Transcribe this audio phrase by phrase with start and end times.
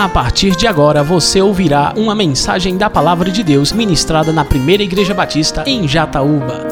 [0.00, 4.82] A partir de agora você ouvirá uma mensagem da Palavra de Deus ministrada na Primeira
[4.82, 6.66] Igreja Batista em Jataúba.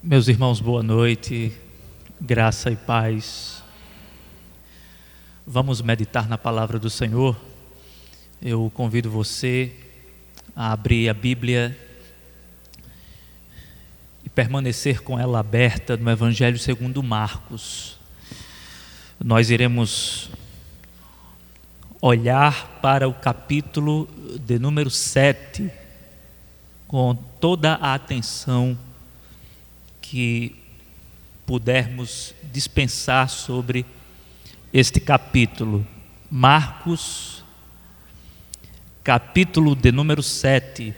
[0.00, 1.52] Meus irmãos, boa noite,
[2.20, 3.60] graça e paz.
[5.44, 7.36] Vamos meditar na palavra do Senhor.
[8.40, 9.74] Eu convido você
[10.54, 11.76] a abrir a Bíblia
[14.24, 17.98] e permanecer com ela aberta no Evangelho segundo Marcos.
[19.18, 20.30] Nós iremos
[22.00, 24.08] olhar para o capítulo
[24.40, 25.70] de número 7
[26.86, 28.78] com toda a atenção
[30.00, 30.56] que
[31.44, 33.84] pudermos dispensar sobre
[34.72, 35.86] este capítulo.
[36.30, 37.42] Marcos,
[39.02, 40.94] capítulo de número 7,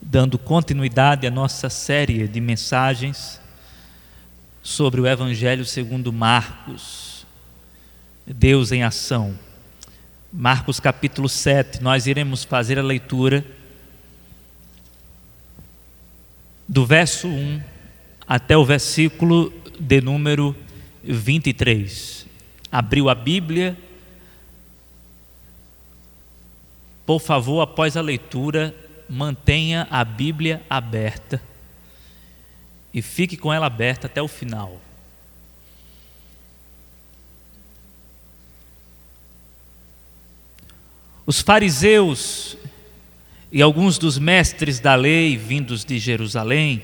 [0.00, 3.40] dando continuidade à nossa série de mensagens
[4.62, 7.13] sobre o Evangelho segundo Marcos,
[8.26, 9.38] Deus em ação.
[10.32, 13.44] Marcos capítulo 7, nós iremos fazer a leitura
[16.66, 17.62] do verso 1
[18.26, 20.56] até o versículo de número
[21.02, 22.26] 23.
[22.72, 23.76] Abriu a Bíblia.
[27.04, 28.74] Por favor, após a leitura,
[29.06, 31.42] mantenha a Bíblia aberta
[32.92, 34.80] e fique com ela aberta até o final.
[41.26, 42.56] Os fariseus
[43.50, 46.82] e alguns dos mestres da lei vindos de Jerusalém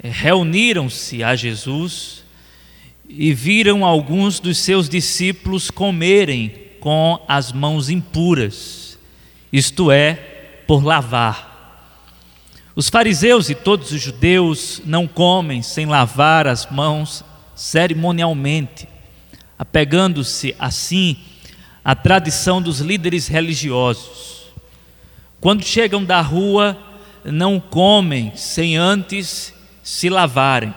[0.00, 2.22] eh, reuniram-se a Jesus
[3.08, 8.96] e viram alguns dos seus discípulos comerem com as mãos impuras,
[9.52, 10.14] isto é,
[10.66, 11.50] por lavar.
[12.76, 17.24] Os fariseus e todos os judeus não comem sem lavar as mãos
[17.56, 18.88] cerimonialmente,
[19.58, 21.18] apegando-se assim
[21.84, 24.52] a tradição dos líderes religiosos.
[25.40, 26.78] Quando chegam da rua,
[27.24, 30.74] não comem sem antes se lavarem.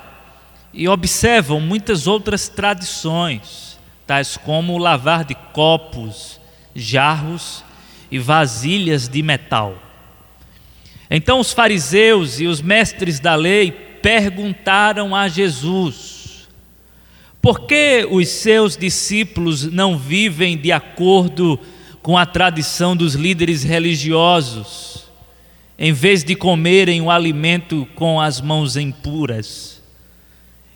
[0.74, 6.40] E observam muitas outras tradições, tais como o lavar de copos,
[6.76, 7.64] jarros
[8.12, 9.82] e vasilhas de metal.
[11.10, 16.15] Então os fariseus e os mestres da lei perguntaram a Jesus:
[17.46, 21.60] por que os seus discípulos não vivem de acordo
[22.02, 25.04] com a tradição dos líderes religiosos,
[25.78, 29.80] em vez de comerem o alimento com as mãos impuras?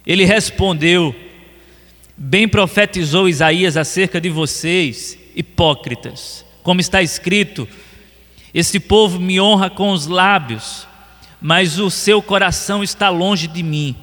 [0.06, 1.16] Ele respondeu:
[2.16, 7.68] Bem profetizou Isaías acerca de vocês, hipócritas, como está escrito:
[8.54, 10.88] Este povo me honra com os lábios,
[11.42, 13.96] mas o seu coração está longe de mim.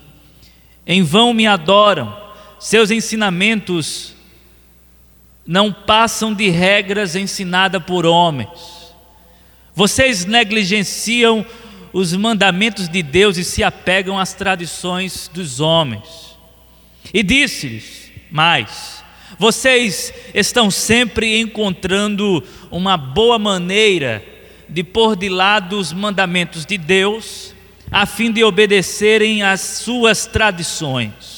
[0.85, 2.26] Em vão me adoram
[2.59, 4.15] seus ensinamentos
[5.47, 8.95] não passam de regras ensinadas por homens.
[9.75, 11.47] Vocês negligenciam
[11.93, 16.37] os mandamentos de Deus e se apegam às tradições dos homens.
[17.13, 19.05] E disse-lhes mais:
[19.39, 24.25] vocês estão sempre encontrando uma boa maneira
[24.69, 27.55] de pôr de lado os mandamentos de Deus,
[27.91, 31.36] a fim de obedecerem às suas tradições.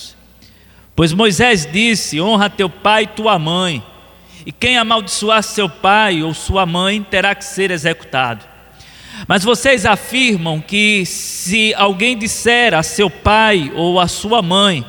[0.98, 3.81] Pois Moisés disse: Honra teu pai e tua mãe,
[4.44, 8.44] e quem amaldiçoar seu pai ou sua mãe terá que ser executado.
[9.28, 14.84] Mas vocês afirmam que se alguém disser a seu pai ou a sua mãe,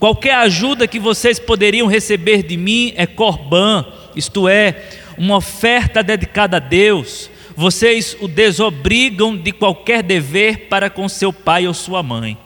[0.00, 6.56] qualquer ajuda que vocês poderiam receber de mim é corbã, isto é, uma oferta dedicada
[6.56, 12.36] a Deus, vocês o desobrigam de qualquer dever para com seu pai ou sua mãe.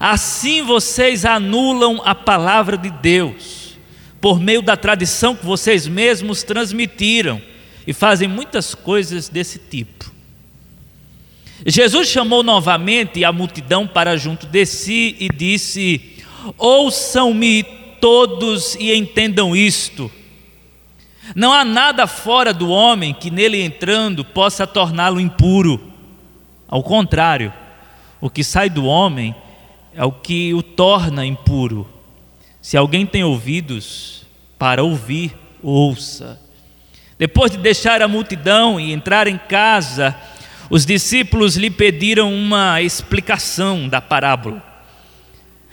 [0.00, 3.76] Assim vocês anulam a palavra de Deus,
[4.18, 7.40] por meio da tradição que vocês mesmos transmitiram,
[7.86, 10.10] e fazem muitas coisas desse tipo.
[11.66, 16.16] Jesus chamou novamente a multidão para junto de si e disse:
[16.56, 17.62] Ouçam-me
[18.00, 20.10] todos e entendam isto.
[21.34, 25.92] Não há nada fora do homem que nele entrando possa torná-lo impuro.
[26.66, 27.52] Ao contrário,
[28.18, 29.34] o que sai do homem
[30.00, 31.86] é o que o torna impuro.
[32.62, 34.24] Se alguém tem ouvidos
[34.58, 36.40] para ouvir, ouça.
[37.18, 40.16] Depois de deixar a multidão e entrar em casa,
[40.70, 44.64] os discípulos lhe pediram uma explicação da parábola.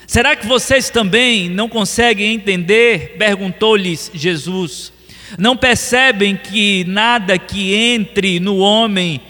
[0.05, 3.15] Será que vocês também não conseguem entender?
[3.17, 4.91] perguntou-lhes Jesus.
[5.37, 9.21] Não percebem que nada que entre no homem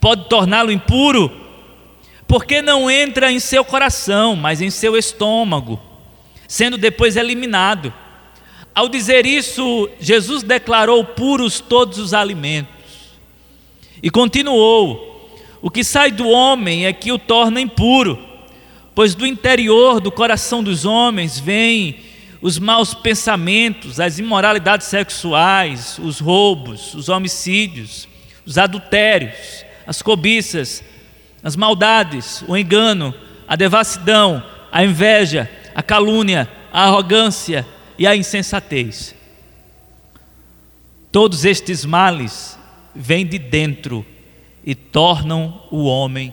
[0.00, 1.43] pode torná-lo impuro?
[2.34, 5.80] Porque não entra em seu coração, mas em seu estômago,
[6.48, 7.94] sendo depois eliminado.
[8.74, 12.74] Ao dizer isso, Jesus declarou puros todos os alimentos
[14.02, 15.30] e continuou:
[15.62, 18.18] O que sai do homem é que o torna impuro,
[18.96, 22.00] pois do interior do coração dos homens vêm
[22.42, 28.08] os maus pensamentos, as imoralidades sexuais, os roubos, os homicídios,
[28.44, 30.82] os adultérios, as cobiças,
[31.44, 33.14] as maldades, o engano,
[33.46, 34.42] a devassidão,
[34.72, 37.66] a inveja, a calúnia, a arrogância
[37.98, 39.14] e a insensatez.
[41.12, 42.58] Todos estes males
[42.94, 44.04] vêm de dentro
[44.64, 46.32] e tornam o homem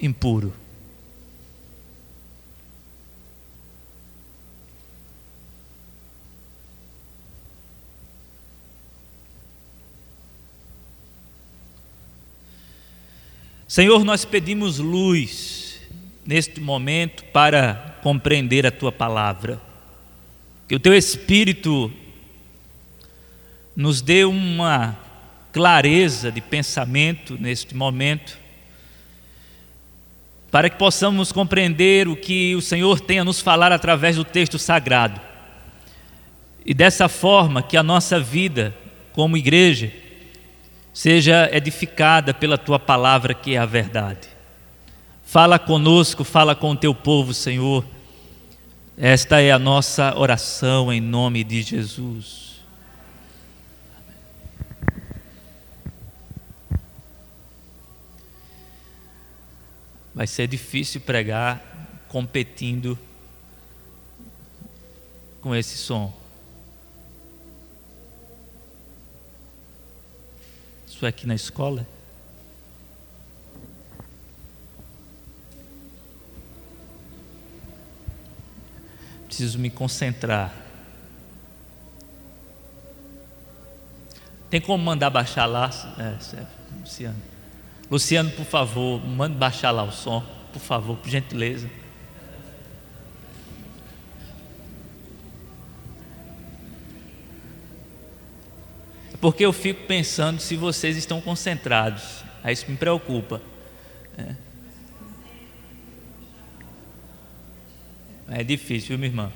[0.00, 0.52] impuro.
[13.68, 15.78] Senhor, nós pedimos luz
[16.24, 19.60] neste momento para compreender a tua palavra.
[20.66, 21.92] Que o teu Espírito
[23.76, 24.98] nos dê uma
[25.52, 28.38] clareza de pensamento neste momento,
[30.50, 34.58] para que possamos compreender o que o Senhor tem a nos falar através do texto
[34.58, 35.20] sagrado.
[36.64, 38.74] E dessa forma que a nossa vida
[39.12, 39.92] como igreja
[40.98, 44.28] seja edificada pela tua palavra que é a verdade.
[45.22, 47.84] Fala conosco, fala com o teu povo, Senhor.
[48.96, 52.60] Esta é a nossa oração em nome de Jesus.
[60.12, 61.62] Vai ser difícil pregar
[62.08, 62.98] competindo
[65.40, 66.12] com esse som.
[70.98, 71.86] Isso é aqui na escola?
[79.28, 80.52] Preciso me concentrar.
[84.50, 86.16] Tem como mandar baixar lá, é,
[86.80, 87.22] Luciano?
[87.88, 91.70] Luciano, por favor, mande baixar lá o som, por favor, por gentileza.
[99.28, 102.24] Porque eu fico pensando se vocês estão concentrados.
[102.42, 103.42] Aí isso me preocupa.
[104.16, 104.34] É,
[108.40, 109.32] é difícil, viu, minha irmã?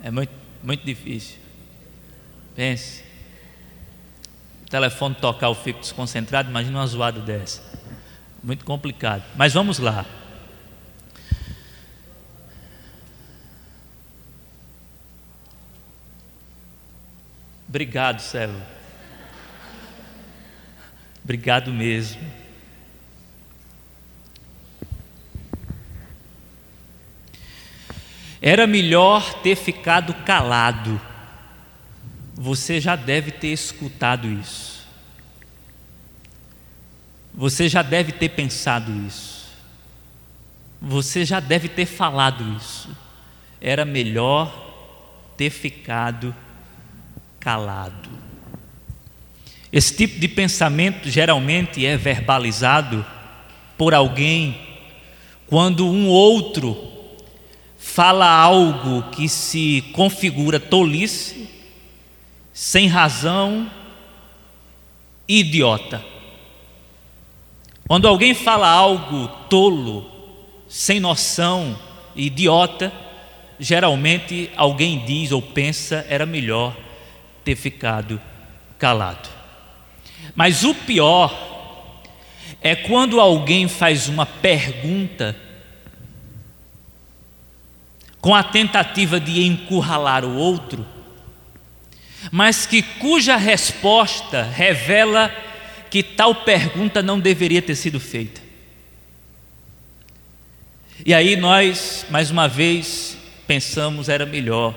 [0.00, 0.32] É muito,
[0.62, 1.38] muito difícil.
[2.54, 3.02] Pense.
[4.64, 6.48] O telefone tocar, eu fico desconcentrado.
[6.48, 7.60] Imagina uma zoada dessa.
[8.44, 9.24] Muito complicado.
[9.34, 10.06] Mas vamos lá.
[17.68, 18.75] Obrigado, servo.
[21.26, 22.22] Obrigado mesmo.
[28.40, 31.00] Era melhor ter ficado calado.
[32.32, 34.86] Você já deve ter escutado isso.
[37.34, 39.48] Você já deve ter pensado isso.
[40.80, 42.96] Você já deve ter falado isso.
[43.60, 46.32] Era melhor ter ficado
[47.40, 48.25] calado.
[49.76, 53.04] Esse tipo de pensamento geralmente é verbalizado
[53.76, 54.58] por alguém
[55.46, 56.74] quando um outro
[57.76, 61.46] fala algo que se configura tolice,
[62.54, 63.70] sem razão,
[65.28, 66.02] idiota.
[67.86, 70.10] Quando alguém fala algo tolo,
[70.70, 71.78] sem noção,
[72.14, 72.90] idiota,
[73.60, 76.74] geralmente alguém diz ou pensa era melhor
[77.44, 78.18] ter ficado
[78.78, 79.35] calado.
[80.34, 82.02] Mas o pior
[82.60, 85.36] é quando alguém faz uma pergunta
[88.20, 90.84] com a tentativa de encurralar o outro,
[92.30, 95.32] mas que cuja resposta revela
[95.88, 98.40] que tal pergunta não deveria ter sido feita.
[101.04, 103.16] E aí nós, mais uma vez,
[103.46, 104.74] pensamos era melhor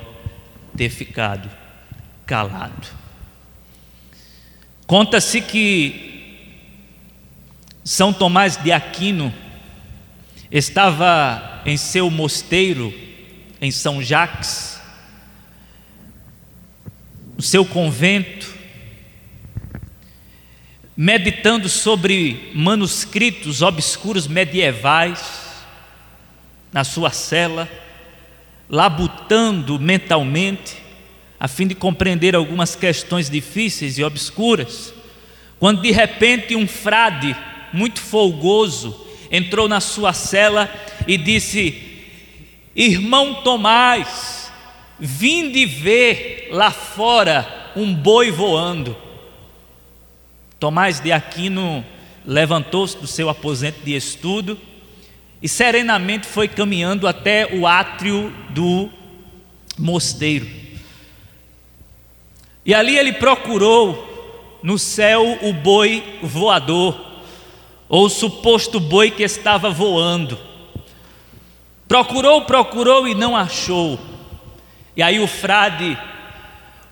[0.77, 1.49] ter ficado
[2.25, 2.87] calado.
[4.89, 6.49] Conta-se que
[7.83, 9.31] São Tomás de Aquino
[10.51, 12.91] estava em seu mosteiro
[13.61, 14.81] em São Jacques,
[17.37, 18.51] no seu convento,
[20.97, 25.63] meditando sobre manuscritos obscuros medievais
[26.73, 27.69] na sua cela,
[28.67, 30.77] labutando mentalmente,
[31.39, 34.93] a fim de compreender algumas questões difíceis e obscuras,
[35.59, 37.35] quando de repente um frade
[37.71, 40.69] muito folgoso entrou na sua cela
[41.07, 41.81] e disse:
[42.75, 44.39] Irmão Tomás,
[44.99, 48.97] Vinde ver lá fora um boi voando.
[50.59, 51.85] Tomás de Aquino
[52.25, 54.59] levantou-se do seu aposento de estudo
[55.41, 58.89] e serenamente foi caminhando até o átrio do
[59.77, 60.45] mosteiro.
[62.69, 66.95] E ali ele procurou no céu o boi voador,
[67.89, 70.37] ou o suposto boi que estava voando.
[71.87, 73.99] Procurou, procurou e não achou.
[74.95, 75.97] E aí o frade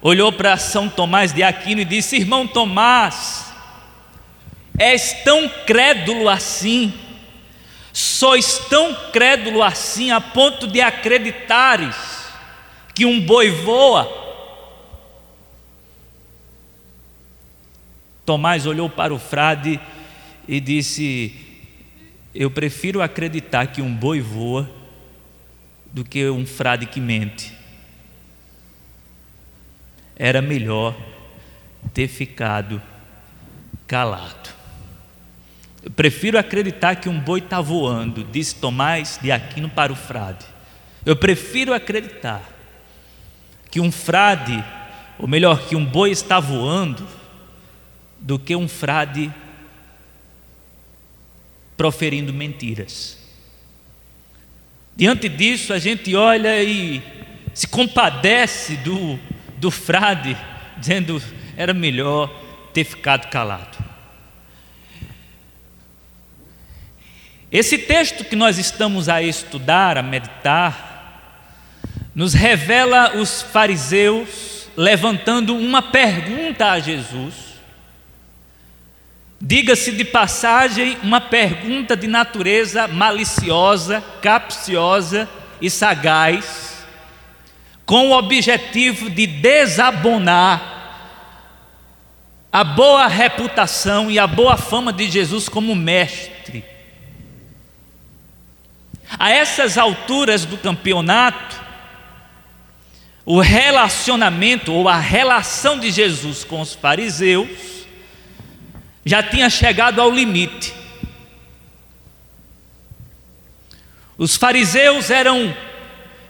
[0.01, 3.53] olhou para São Tomás de Aquino e disse: Irmão Tomás,
[4.79, 6.91] és tão crédulo assim,
[7.93, 11.95] sois tão crédulo assim a ponto de acreditares
[12.95, 14.25] que um boi voa.
[18.27, 19.79] Tomás olhou para o frade
[20.45, 21.33] e disse:
[22.35, 24.69] Eu prefiro acreditar que um boi voa
[25.93, 27.53] do que um frade que mente.
[30.13, 30.93] Era melhor
[31.93, 32.81] ter ficado
[33.87, 34.49] calado.
[35.81, 40.45] Eu prefiro acreditar que um boi está voando, disse Tomás de Aquino para o frade.
[41.05, 42.43] Eu prefiro acreditar
[43.71, 44.61] que um frade,
[45.17, 47.07] ou melhor, que um boi está voando,
[48.19, 49.33] do que um frade
[51.75, 53.17] proferindo mentiras.
[54.95, 57.03] Diante disso, a gente olha e
[57.53, 59.19] se compadece do,
[59.57, 60.35] do frade,
[60.77, 61.21] dizendo
[61.55, 62.29] era melhor
[62.73, 63.77] ter ficado calado.
[67.51, 70.87] Esse texto que nós estamos a estudar, a meditar,
[72.13, 77.46] nos revela os fariseus levantando uma pergunta a Jesus
[79.39, 85.29] Diga-se de passagem, uma pergunta de natureza maliciosa, capciosa
[85.61, 86.85] e sagaz,
[87.85, 90.75] com o objetivo de desabonar
[92.51, 96.65] a boa reputação e a boa fama de Jesus como mestre.
[99.19, 101.61] A essas alturas do campeonato,
[103.23, 107.76] o relacionamento ou a relação de Jesus com os fariseus
[109.07, 110.73] já tinha chegado ao limite.
[114.17, 115.55] Os fariseus eram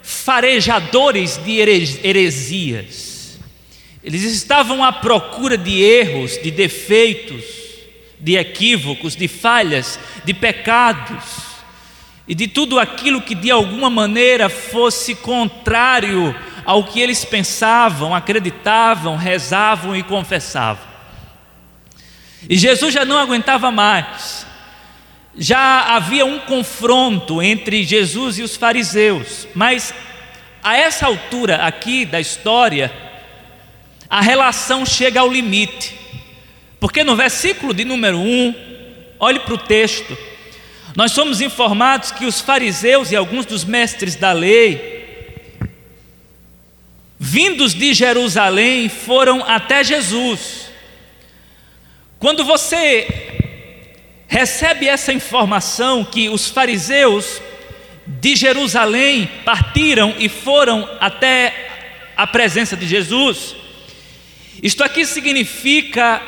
[0.04, 1.60] farejadores de
[2.04, 3.40] heresias.
[4.04, 7.44] Eles estavam à procura de erros, de defeitos,
[8.20, 11.24] de equívocos, de falhas, de pecados
[12.28, 19.16] e de tudo aquilo que de alguma maneira fosse contrário ao que eles pensavam, acreditavam,
[19.16, 20.87] rezavam e confessavam.
[22.50, 24.46] E Jesus já não aguentava mais.
[25.38, 29.94] Já havia um confronto entre Jesus e os fariseus, mas
[30.64, 32.92] a essa altura aqui da história,
[34.10, 35.96] a relação chega ao limite.
[36.80, 38.56] Porque no versículo de número 1,
[39.20, 40.18] olhe para o texto,
[40.96, 45.56] nós somos informados que os fariseus e alguns dos mestres da lei,
[47.20, 50.67] vindos de Jerusalém, foram até Jesus
[52.20, 53.08] quando você
[54.28, 57.42] recebe essa informação que os fariseus
[58.06, 61.54] de Jerusalém partiram e foram até
[62.16, 63.56] a presença de Jesus,
[64.64, 66.22] isto aqui significa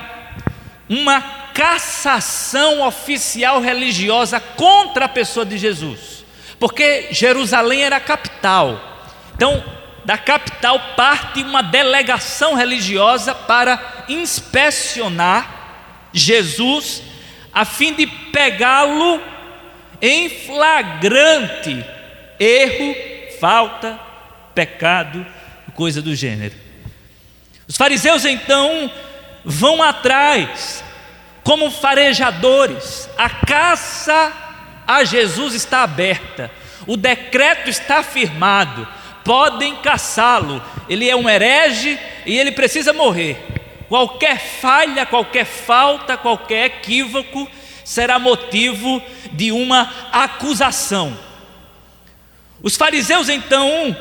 [0.87, 1.21] uma
[1.53, 6.23] cassação oficial religiosa contra a pessoa de Jesus,
[6.59, 9.07] porque Jerusalém era a capital.
[9.35, 9.63] Então,
[10.05, 15.58] da capital parte uma delegação religiosa para inspecionar
[16.13, 17.03] Jesus
[17.53, 19.21] a fim de pegá-lo
[20.01, 21.85] em flagrante
[22.39, 22.95] erro,
[23.39, 23.99] falta,
[24.55, 25.25] pecado,
[25.75, 26.55] coisa do gênero.
[27.67, 28.91] Os fariseus então
[29.43, 30.83] vão atrás,
[31.43, 34.33] como farejadores, a caça
[34.87, 36.49] a Jesus está aberta,
[36.87, 38.87] o decreto está firmado,
[39.23, 43.58] podem caçá-lo, ele é um herege e ele precisa morrer.
[43.89, 47.49] Qualquer falha, qualquer falta, qualquer equívoco
[47.83, 51.17] será motivo de uma acusação.
[52.61, 53.97] Os fariseus, então,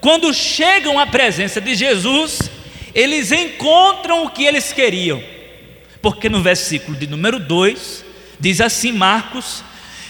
[0.00, 2.50] quando chegam à presença de Jesus,
[2.94, 5.22] eles encontram o que eles queriam,
[6.00, 8.04] porque no versículo de número 2
[8.40, 9.62] diz assim: Marcos,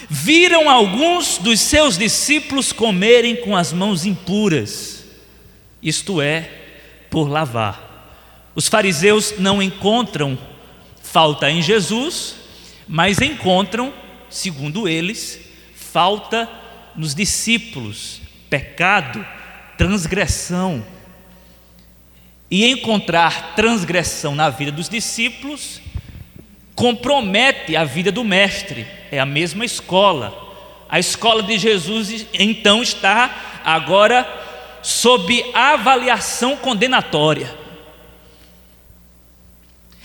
[0.08, 5.04] viram alguns dos seus discípulos comerem com as mãos impuras,
[5.82, 6.48] isto é,
[7.10, 7.87] por lavar.
[8.58, 10.36] Os fariseus não encontram
[11.00, 12.34] falta em Jesus,
[12.88, 13.94] mas encontram,
[14.28, 15.38] segundo eles,
[15.76, 16.50] falta
[16.96, 19.24] nos discípulos, pecado
[19.76, 20.84] transgressão.
[22.50, 25.80] E encontrar transgressão na vida dos discípulos
[26.74, 28.88] compromete a vida do mestre.
[29.12, 30.36] É a mesma escola.
[30.88, 34.26] A escola de Jesus então está agora
[34.82, 37.67] sob avaliação condenatória.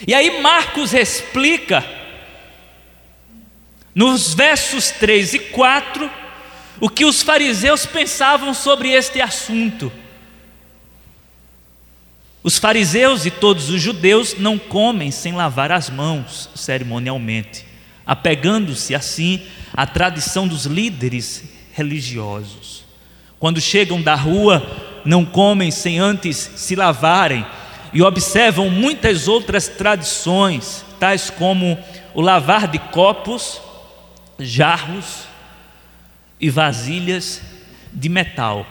[0.06, 1.86] E aí Marcos explica
[3.96, 6.10] nos versos 3 e 4
[6.80, 9.92] o que os fariseus pensavam sobre este assunto.
[12.44, 17.66] Os fariseus e todos os judeus não comem sem lavar as mãos cerimonialmente,
[18.06, 19.42] apegando-se assim
[19.74, 22.84] à tradição dos líderes religiosos.
[23.40, 27.46] Quando chegam da rua, não comem sem antes se lavarem
[27.94, 31.78] e observam muitas outras tradições, tais como
[32.14, 33.62] o lavar de copos,
[34.40, 35.26] jarros
[36.40, 37.42] e vasilhas
[37.94, 38.66] de metal.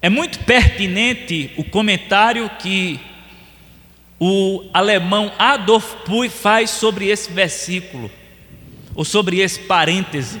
[0.00, 2.98] É muito pertinente o comentário que
[4.18, 8.10] o alemão Adolf Puy faz sobre esse versículo,
[8.94, 10.40] ou sobre esse parêntese.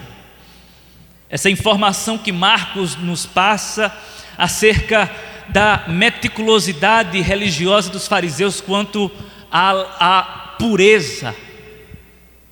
[1.28, 3.94] Essa informação que Marcos nos passa
[4.38, 5.10] acerca
[5.48, 9.10] da meticulosidade religiosa dos fariseus quanto
[9.50, 9.70] à,
[10.00, 10.22] à
[10.58, 11.34] pureza,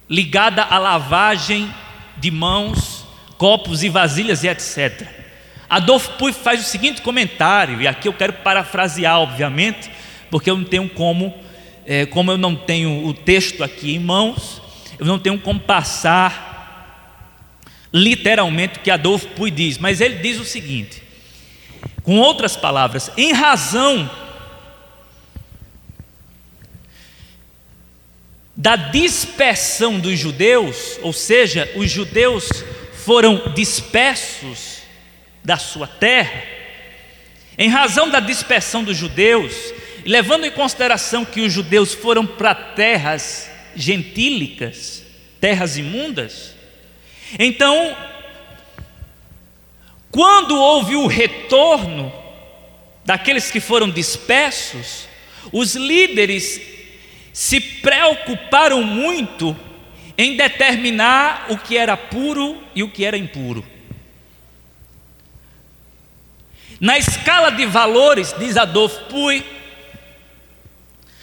[0.08, 1.72] ligada à lavagem
[2.18, 3.06] de mãos,
[3.38, 5.06] copos e vasilhas e etc.
[5.68, 9.90] Adolfo Puy faz o seguinte comentário, e aqui eu quero parafrasear, obviamente,
[10.30, 11.34] porque eu não tenho como,
[11.86, 14.60] é, como eu não tenho o texto aqui em mãos,
[14.98, 16.52] eu não tenho como passar
[17.92, 21.02] literalmente o que Adolfo Puy diz, mas ele diz o seguinte:
[22.02, 24.10] com outras palavras, em razão
[28.56, 32.48] da dispersão dos judeus, ou seja, os judeus
[33.04, 34.82] foram dispersos
[35.42, 36.42] da sua terra,
[37.58, 39.72] em razão da dispersão dos judeus,
[40.04, 45.02] levando em consideração que os judeus foram para terras gentílicas,
[45.40, 46.54] terras imundas,
[47.38, 47.96] então
[50.12, 52.12] quando houve o retorno
[53.02, 55.08] daqueles que foram dispersos,
[55.50, 56.60] os líderes
[57.32, 59.56] se preocuparam muito
[60.18, 63.64] em determinar o que era puro e o que era impuro.
[66.78, 69.42] Na escala de valores, diz Adolf Puy,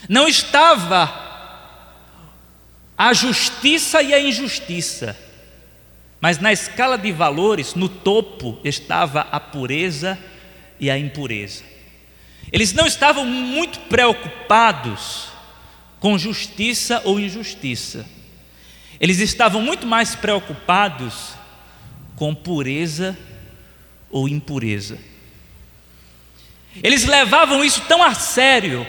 [0.09, 1.27] não estava
[2.97, 5.28] a justiça e a injustiça
[6.21, 10.19] mas na escala de valores, no topo estava a pureza
[10.79, 11.63] e a impureza.
[12.51, 15.29] Eles não estavam muito preocupados
[15.99, 18.05] com justiça ou injustiça.
[18.99, 21.33] Eles estavam muito mais preocupados
[22.15, 23.17] com pureza
[24.09, 24.97] ou impureza.
[26.83, 28.85] Eles levavam isso tão a sério,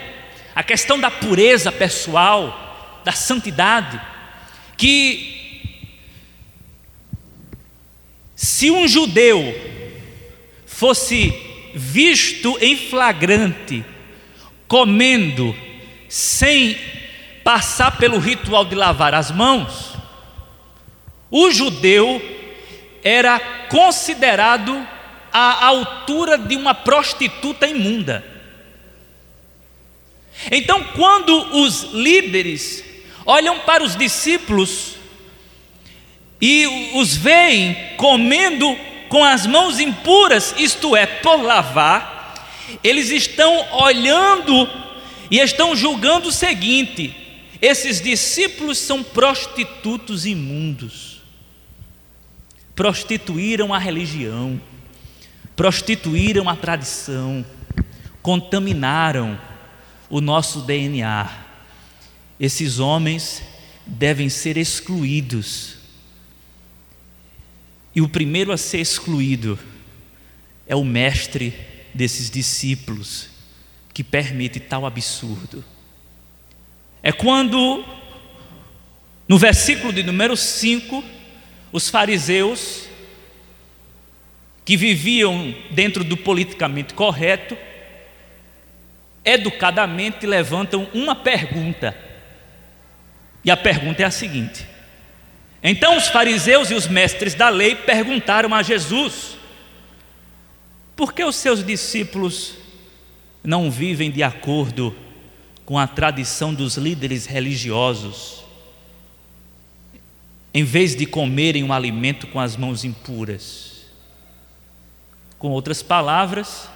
[0.53, 3.99] a questão da pureza pessoal, da santidade,
[4.77, 5.40] que
[8.41, 9.39] se um judeu
[10.65, 11.31] fosse
[11.75, 13.85] visto em flagrante
[14.67, 15.55] comendo
[16.09, 16.75] sem
[17.43, 19.93] passar pelo ritual de lavar as mãos,
[21.29, 22.19] o judeu
[23.03, 24.87] era considerado
[25.31, 28.25] à altura de uma prostituta imunda.
[30.51, 32.83] Então, quando os líderes
[33.23, 34.99] olham para os discípulos
[36.41, 38.75] e os veem comendo
[39.07, 42.33] com as mãos impuras, isto é, por lavar,
[42.83, 44.67] eles estão olhando
[45.29, 47.15] e estão julgando o seguinte:
[47.61, 51.21] esses discípulos são prostitutos imundos,
[52.75, 54.59] prostituíram a religião,
[55.55, 57.45] prostituíram a tradição,
[58.21, 59.39] contaminaram
[60.09, 61.29] o nosso DNA.
[62.39, 63.43] Esses homens
[63.85, 65.80] devem ser excluídos
[67.93, 69.59] e o primeiro a ser excluído
[70.67, 71.53] é o mestre
[71.93, 73.29] desses discípulos
[73.93, 75.63] que permite tal absurdo.
[77.03, 77.83] É quando,
[79.27, 81.03] no versículo de número 5,
[81.71, 82.87] os fariseus,
[84.63, 87.57] que viviam dentro do politicamente correto,
[89.25, 91.97] educadamente levantam uma pergunta.
[93.43, 94.65] E a pergunta é a seguinte:
[95.63, 99.37] então os fariseus e os mestres da lei perguntaram a Jesus:
[100.95, 102.55] por que os seus discípulos
[103.43, 104.95] não vivem de acordo
[105.65, 108.43] com a tradição dos líderes religiosos,
[110.53, 113.85] em vez de comerem um alimento com as mãos impuras?
[115.39, 116.69] Com outras palavras,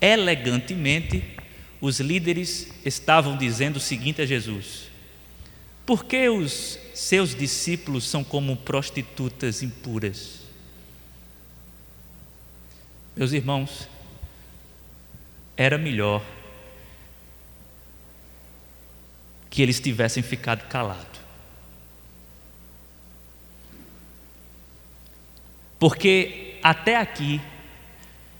[0.00, 1.24] elegantemente,
[1.80, 4.90] os líderes estavam dizendo o seguinte a Jesus:
[5.84, 10.40] Por que os seus discípulos são como prostitutas impuras?
[13.16, 13.88] Meus irmãos,
[15.56, 16.22] era melhor
[19.50, 21.20] que eles tivessem ficado calados.
[25.78, 27.40] Porque até aqui,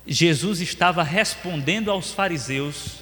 [0.06, 3.00] Jesus estava respondendo aos fariseus,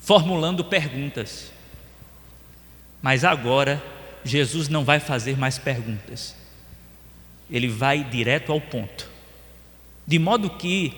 [0.00, 1.52] formulando perguntas.
[3.02, 3.82] Mas agora,
[4.26, 6.34] Jesus não vai fazer mais perguntas,
[7.50, 9.08] ele vai direto ao ponto.
[10.06, 10.92] De modo que,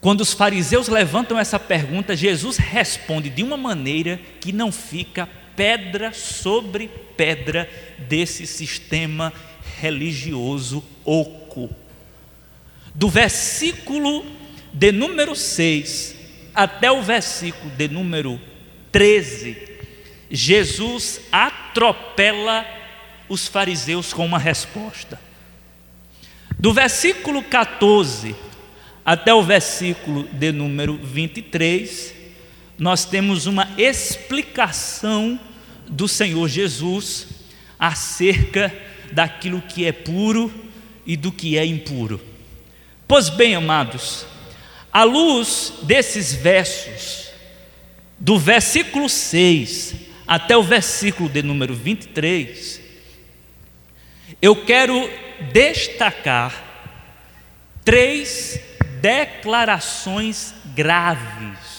[0.00, 6.12] quando os fariseus levantam essa pergunta, Jesus responde de uma maneira que não fica pedra
[6.12, 7.68] sobre pedra
[8.08, 9.32] desse sistema
[9.80, 11.70] religioso oco.
[12.94, 14.24] Do versículo
[14.72, 16.16] de número 6
[16.54, 18.40] até o versículo de número
[18.90, 19.65] 13,
[20.30, 22.66] Jesus atropela
[23.28, 25.20] os fariseus com uma resposta.
[26.58, 28.34] Do versículo 14
[29.04, 32.12] até o versículo de número 23,
[32.76, 35.38] nós temos uma explicação
[35.88, 37.28] do Senhor Jesus
[37.78, 38.74] acerca
[39.12, 40.52] daquilo que é puro
[41.06, 42.20] e do que é impuro.
[43.06, 44.26] Pois bem, amados,
[44.92, 47.30] à luz desses versos,
[48.18, 49.94] do versículo 6
[50.26, 52.80] até o versículo de número 23,
[54.42, 55.08] eu quero
[55.52, 56.64] destacar
[57.84, 58.60] três
[59.00, 61.76] declarações graves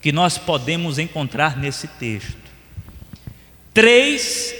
[0.00, 2.36] que nós podemos encontrar nesse texto.
[3.72, 4.54] Três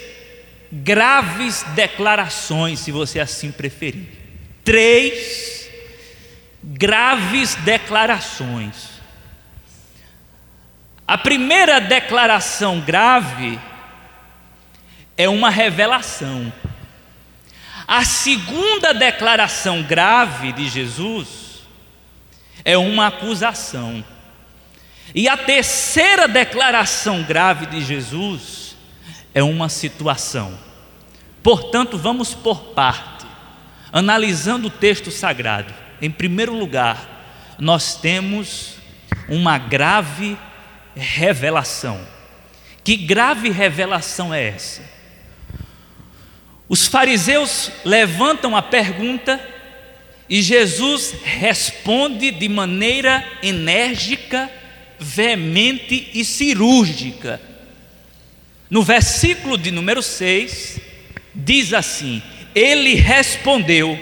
[0.73, 4.09] graves declarações, se você assim preferir.
[4.65, 5.69] Três
[6.63, 8.94] graves declarações.
[11.07, 13.61] A primeira declaração grave
[15.17, 16.51] é uma revelação.
[17.87, 21.63] A segunda declaração grave de Jesus
[22.65, 24.03] é uma acusação.
[25.15, 28.75] E a terceira declaração grave de Jesus
[29.35, 30.59] é uma situação.
[31.43, 33.27] Portanto, vamos por parte,
[33.93, 35.75] analisando o texto sagrado.
[36.01, 37.07] Em primeiro lugar,
[37.59, 38.77] nós temos
[39.29, 40.39] uma grave
[40.95, 42.01] revelação.
[42.83, 44.83] Que grave revelação é essa?
[46.69, 49.41] Os fariseus levantam a pergunta
[50.29, 54.51] e Jesus responde de maneira enérgica,
[54.99, 57.41] veemente e cirúrgica.
[58.71, 60.81] No versículo de número 6,
[61.35, 62.23] diz assim:
[62.55, 63.99] Ele respondeu,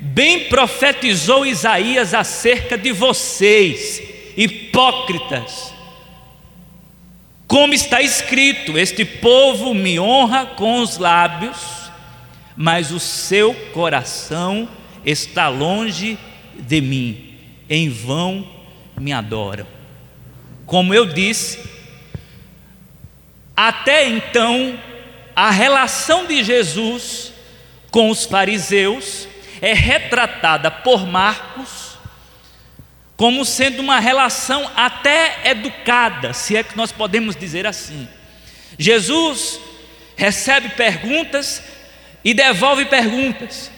[0.00, 4.02] bem profetizou Isaías acerca de vocês,
[4.36, 5.75] hipócritas.
[7.46, 11.90] Como está escrito: Este povo me honra com os lábios,
[12.56, 14.68] mas o seu coração
[15.04, 16.18] está longe
[16.54, 17.34] de mim,
[17.68, 18.46] em vão
[18.98, 19.66] me adoram.
[20.64, 21.60] Como eu disse,
[23.54, 24.78] até então,
[25.34, 27.32] a relação de Jesus
[27.90, 29.28] com os fariseus
[29.60, 31.85] é retratada por Marcos
[33.16, 38.06] como sendo uma relação até educada, se é que nós podemos dizer assim.
[38.78, 39.58] Jesus
[40.14, 41.62] recebe perguntas
[42.22, 43.70] e devolve perguntas.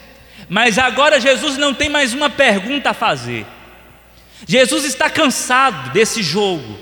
[0.49, 3.45] Mas agora Jesus não tem mais uma pergunta a fazer.
[4.45, 6.77] Jesus está cansado desse jogo.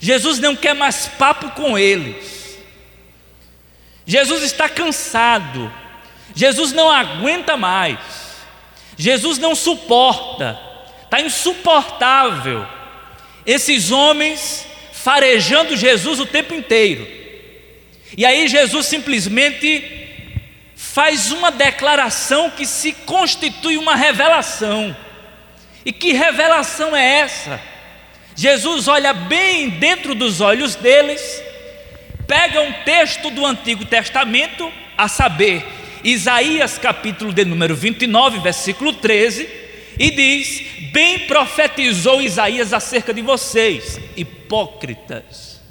[0.00, 2.58] Jesus não quer mais papo com eles.
[4.06, 5.72] Jesus está cansado.
[6.34, 7.98] Jesus não aguenta mais.
[8.96, 10.71] Jesus não suporta.
[11.12, 12.66] Está insuportável.
[13.44, 17.06] Esses homens farejando Jesus o tempo inteiro.
[18.16, 20.08] E aí Jesus simplesmente
[20.74, 24.96] faz uma declaração que se constitui uma revelação.
[25.84, 27.60] E que revelação é essa?
[28.34, 31.42] Jesus olha bem dentro dos olhos deles,
[32.26, 35.62] pega um texto do Antigo Testamento, a saber,
[36.02, 39.61] Isaías capítulo de número 29, versículo 13,
[40.02, 45.62] e diz: Bem profetizou Isaías acerca de vocês, hipócritas.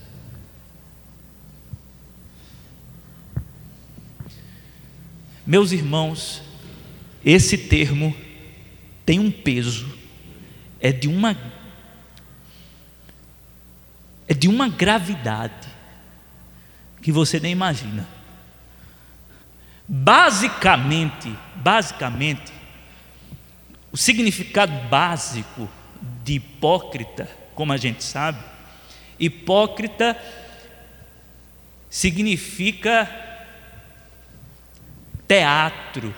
[5.46, 6.42] Meus irmãos,
[7.26, 8.16] esse termo
[9.06, 9.94] tem um peso,
[10.80, 11.36] é de uma
[14.30, 15.68] é de uma gravidade
[17.02, 18.08] que você nem imagina.
[19.86, 22.61] Basicamente, basicamente,
[23.92, 25.70] o significado básico
[26.24, 28.40] de hipócrita, como a gente sabe,
[29.20, 30.18] hipócrita
[31.90, 33.10] significa
[35.28, 36.14] teatro.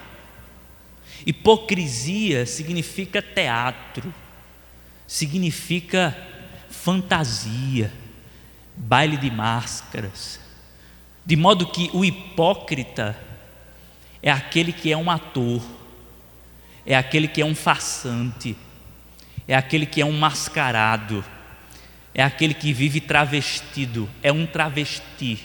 [1.26, 4.14] Hipocrisia significa teatro,
[5.08, 6.16] significa
[6.70, 7.92] fantasia,
[8.76, 10.40] baile de máscaras.
[11.26, 13.18] De modo que o hipócrita
[14.22, 15.62] é aquele que é um ator,
[16.86, 18.56] é aquele que é um farsante,
[19.48, 21.24] é aquele que é um mascarado,
[22.14, 25.40] é aquele que vive travestido, é um travesti.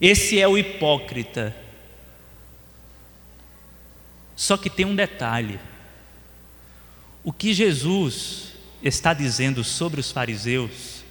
[0.00, 1.54] Esse é o hipócrita.
[4.34, 5.58] Só que tem um detalhe.
[7.24, 8.52] O que Jesus
[8.82, 11.02] está dizendo sobre os fariseus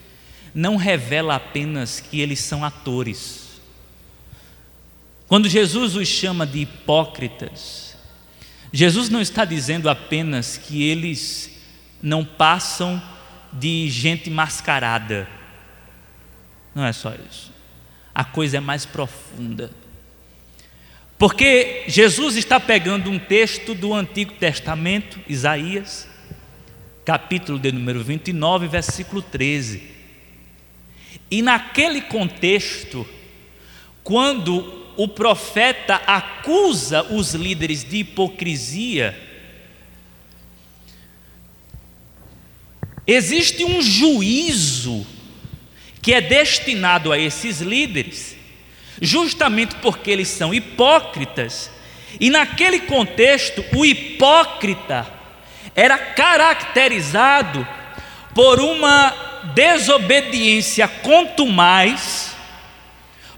[0.54, 3.45] não revela apenas que eles são atores.
[5.28, 7.98] Quando Jesus os chama de hipócritas,
[8.72, 11.52] Jesus não está dizendo apenas que eles
[12.02, 13.02] não passam
[13.52, 15.28] de gente mascarada.
[16.74, 17.52] Não é só isso.
[18.14, 19.72] A coisa é mais profunda.
[21.18, 26.08] Porque Jesus está pegando um texto do Antigo Testamento, Isaías,
[27.06, 29.82] capítulo de número 29, versículo 13.
[31.32, 33.08] E naquele contexto,
[34.04, 39.18] quando o profeta acusa os líderes de hipocrisia,
[43.06, 45.06] existe um juízo
[46.02, 48.36] que é destinado a esses líderes,
[49.02, 51.70] justamente porque eles são hipócritas,
[52.20, 55.08] e naquele contexto, o hipócrita
[55.76, 57.68] era caracterizado
[58.34, 59.14] por uma
[59.54, 62.35] desobediência contumaz,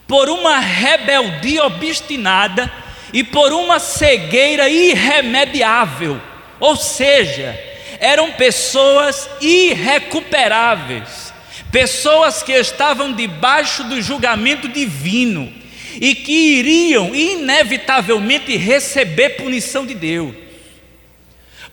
[0.08, 2.72] por uma rebeldia obstinada
[3.12, 6.20] e por uma cegueira irremediável.
[6.60, 7.58] Ou seja,
[8.00, 11.34] eram pessoas irrecuperáveis,
[11.72, 15.54] pessoas que estavam debaixo do julgamento divino
[16.00, 20.48] e que iriam inevitavelmente receber punição de Deus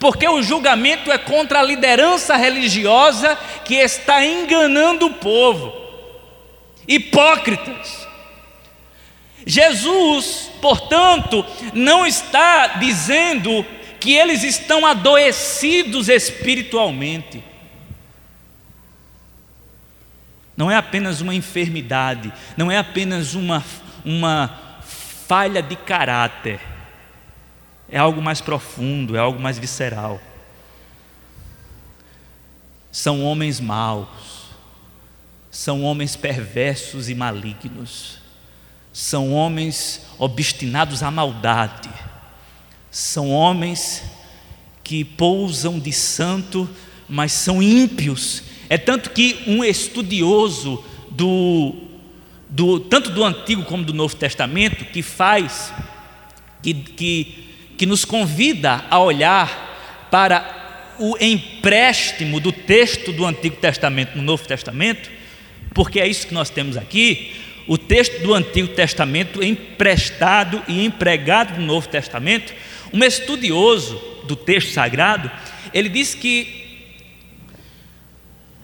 [0.05, 5.73] porque o julgamento é contra a liderança religiosa que está enganando o povo.
[6.87, 8.04] Hipócritas.
[9.47, 13.65] Jesus, portanto, não está dizendo
[14.01, 17.43] que eles estão adoecidos espiritualmente.
[20.57, 23.65] Não é apenas uma enfermidade, não é apenas uma,
[24.05, 24.83] uma
[25.27, 26.61] falha de caráter
[27.95, 30.21] é algo mais profundo, é algo mais visceral.
[32.91, 34.49] São homens maus,
[35.49, 38.19] são homens perversos e malignos,
[38.95, 41.91] são homens obstinados à maldade,
[42.91, 44.03] são homens
[44.83, 46.67] que pousam de santo,
[47.07, 48.43] mas são ímpios.
[48.71, 51.75] É tanto que um estudioso do,
[52.49, 55.75] do tanto do Antigo como do Novo Testamento que faz
[56.63, 57.45] que, que
[57.77, 64.47] que nos convida a olhar para o empréstimo do texto do Antigo Testamento no Novo
[64.47, 65.11] Testamento,
[65.73, 67.33] porque é isso que nós temos aqui,
[67.67, 72.53] o texto do Antigo Testamento emprestado e empregado no Novo Testamento.
[72.93, 75.31] Um estudioso do texto sagrado,
[75.73, 76.65] ele diz que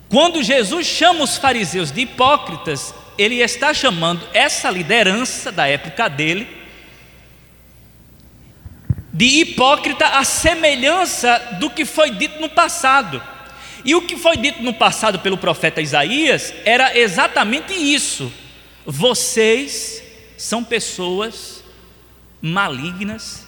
[0.09, 6.61] quando Jesus chama os fariseus de hipócritas, ele está chamando essa liderança da época dele
[9.13, 13.21] de hipócrita a semelhança do que foi dito no passado.
[13.83, 18.31] E o que foi dito no passado pelo profeta Isaías era exatamente isso.
[18.85, 20.03] Vocês
[20.37, 21.63] são pessoas
[22.41, 23.45] malignas,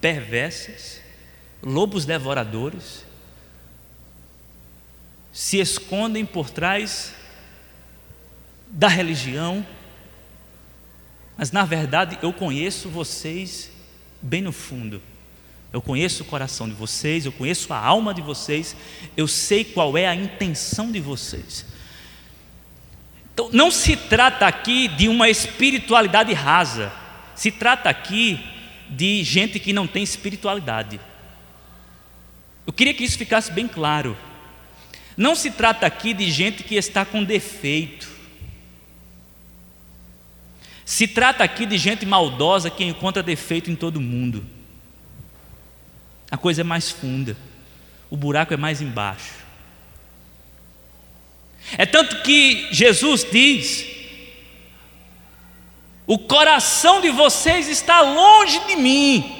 [0.00, 1.00] perversas,
[1.62, 3.04] lobos devoradores,
[5.32, 7.12] se escondem por trás
[8.68, 9.66] da religião,
[11.36, 13.70] mas na verdade eu conheço vocês
[14.20, 15.02] bem no fundo.
[15.72, 18.74] Eu conheço o coração de vocês, eu conheço a alma de vocês,
[19.16, 21.64] eu sei qual é a intenção de vocês.
[23.38, 26.90] Então, não se trata aqui de uma espiritualidade rasa,
[27.36, 28.44] se trata aqui
[28.90, 30.98] de gente que não tem espiritualidade.
[32.66, 34.18] Eu queria que isso ficasse bem claro.
[35.16, 38.08] Não se trata aqui de gente que está com defeito.
[40.84, 44.44] Se trata aqui de gente maldosa que encontra defeito em todo mundo.
[46.28, 47.36] A coisa é mais funda,
[48.10, 49.47] o buraco é mais embaixo.
[51.76, 53.86] É tanto que Jesus diz:
[56.06, 59.34] o coração de vocês está longe de mim.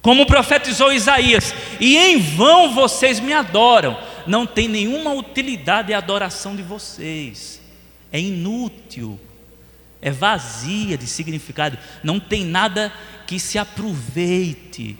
[0.00, 6.56] Como profetizou Isaías, e em vão vocês me adoram, não tem nenhuma utilidade a adoração
[6.56, 7.60] de vocês,
[8.10, 9.20] é inútil,
[10.00, 12.92] é vazia de significado, não tem nada
[13.26, 14.98] que se aproveite.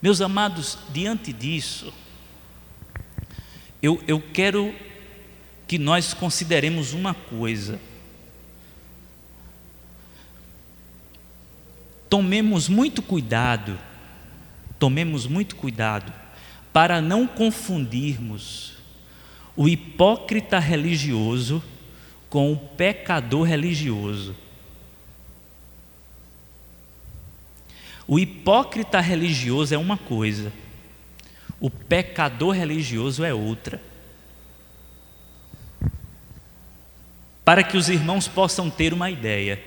[0.00, 1.92] Meus amados, diante disso,
[3.84, 4.74] eu, eu quero
[5.68, 7.78] que nós consideremos uma coisa.
[12.08, 13.78] Tomemos muito cuidado,
[14.78, 16.10] tomemos muito cuidado
[16.72, 18.78] para não confundirmos
[19.54, 21.62] o hipócrita religioso
[22.30, 24.34] com o pecador religioso.
[28.08, 30.50] O hipócrita religioso é uma coisa,
[31.64, 33.80] o pecador religioso é outra.
[37.42, 39.58] Para que os irmãos possam ter uma ideia.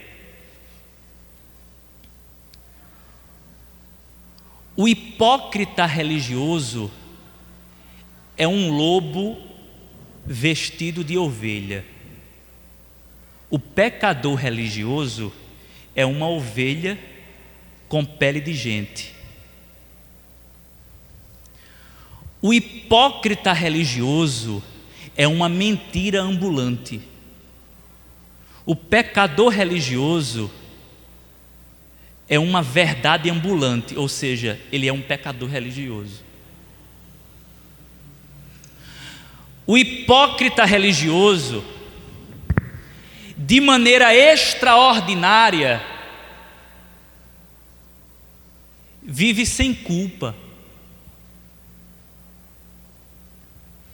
[4.75, 6.91] O hipócrita religioso
[8.37, 9.35] é um lobo
[10.23, 11.83] vestido de ovelha.
[13.49, 15.33] O pecador religioso
[15.95, 16.95] é uma ovelha
[17.89, 19.16] com pele de gente.
[22.41, 24.63] O hipócrita religioso
[25.15, 27.01] é uma mentira ambulante.
[28.65, 30.51] O pecador religioso
[32.29, 36.27] é uma verdade ambulante, ou seja, ele é um pecador religioso.
[39.65, 41.63] O hipócrita religioso,
[43.35, 45.81] de maneira extraordinária,
[49.01, 50.35] vive sem culpa.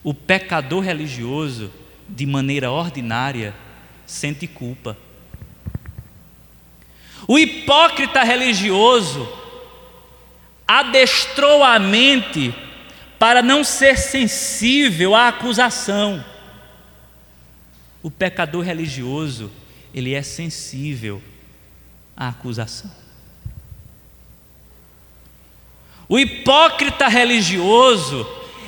[0.03, 1.71] O pecador religioso,
[2.09, 3.53] de maneira ordinária,
[4.05, 4.97] sente culpa.
[7.27, 9.27] O hipócrita religioso
[10.67, 12.53] adestrou a mente
[13.17, 16.23] para não ser sensível à acusação.
[18.01, 19.49] O pecador religioso,
[19.93, 21.21] ele é sensível
[22.17, 22.91] à acusação.
[26.09, 28.27] O hipócrita religioso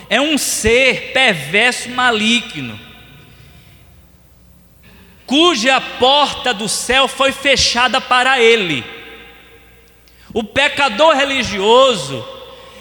[0.09, 2.79] é um ser perverso maligno,
[5.25, 8.83] cuja porta do céu foi fechada para ele.
[10.33, 12.27] O pecador religioso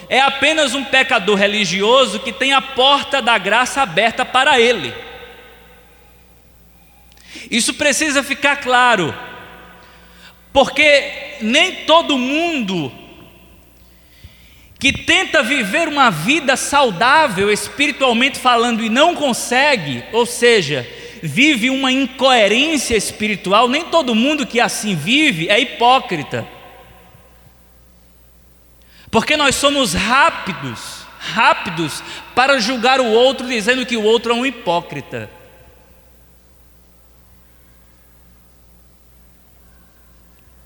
[0.09, 4.93] é apenas um pecador religioso que tem a porta da graça aberta para ele.
[7.49, 9.13] Isso precisa ficar claro,
[10.53, 12.91] porque nem todo mundo
[14.79, 20.87] que tenta viver uma vida saudável, espiritualmente falando, e não consegue, ou seja,
[21.23, 26.47] vive uma incoerência espiritual, nem todo mundo que assim vive é hipócrita.
[29.09, 32.03] Porque nós somos rápidos, rápidos
[32.35, 35.29] para julgar o outro dizendo que o outro é um hipócrita.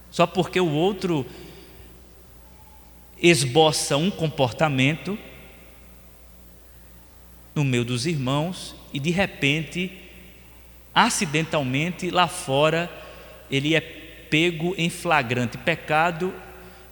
[0.09, 1.25] Só porque o outro
[3.21, 5.17] esboça um comportamento
[7.53, 9.91] no meio dos irmãos e de repente,
[10.93, 12.89] acidentalmente, lá fora,
[13.51, 16.33] ele é pego em flagrante pecado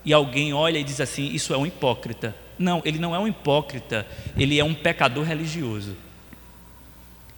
[0.04, 2.36] e alguém olha e diz assim: Isso é um hipócrita.
[2.58, 5.96] Não, ele não é um hipócrita, ele é um pecador religioso.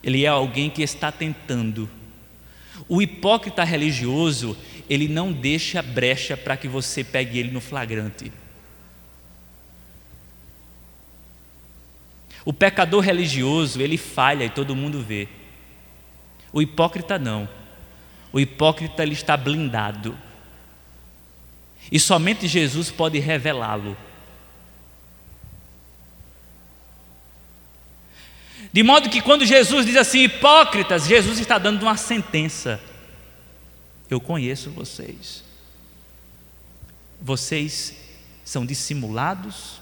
[0.02, 1.90] Ele é alguém que está tentando.
[2.88, 4.58] O hipócrita religioso,
[4.90, 8.32] ele não deixa brecha para que você pegue ele no flagrante.
[12.46, 15.28] O pecador religioso, ele falha e todo mundo vê.
[16.52, 17.48] O hipócrita não.
[18.32, 20.18] O hipócrita ele está blindado.
[21.92, 23.98] E somente Jesus pode revelá-lo.
[28.72, 32.80] De modo que quando Jesus diz assim, hipócritas, Jesus está dando uma sentença.
[34.10, 35.44] Eu conheço vocês.
[37.20, 37.96] Vocês
[38.46, 39.79] são dissimulados,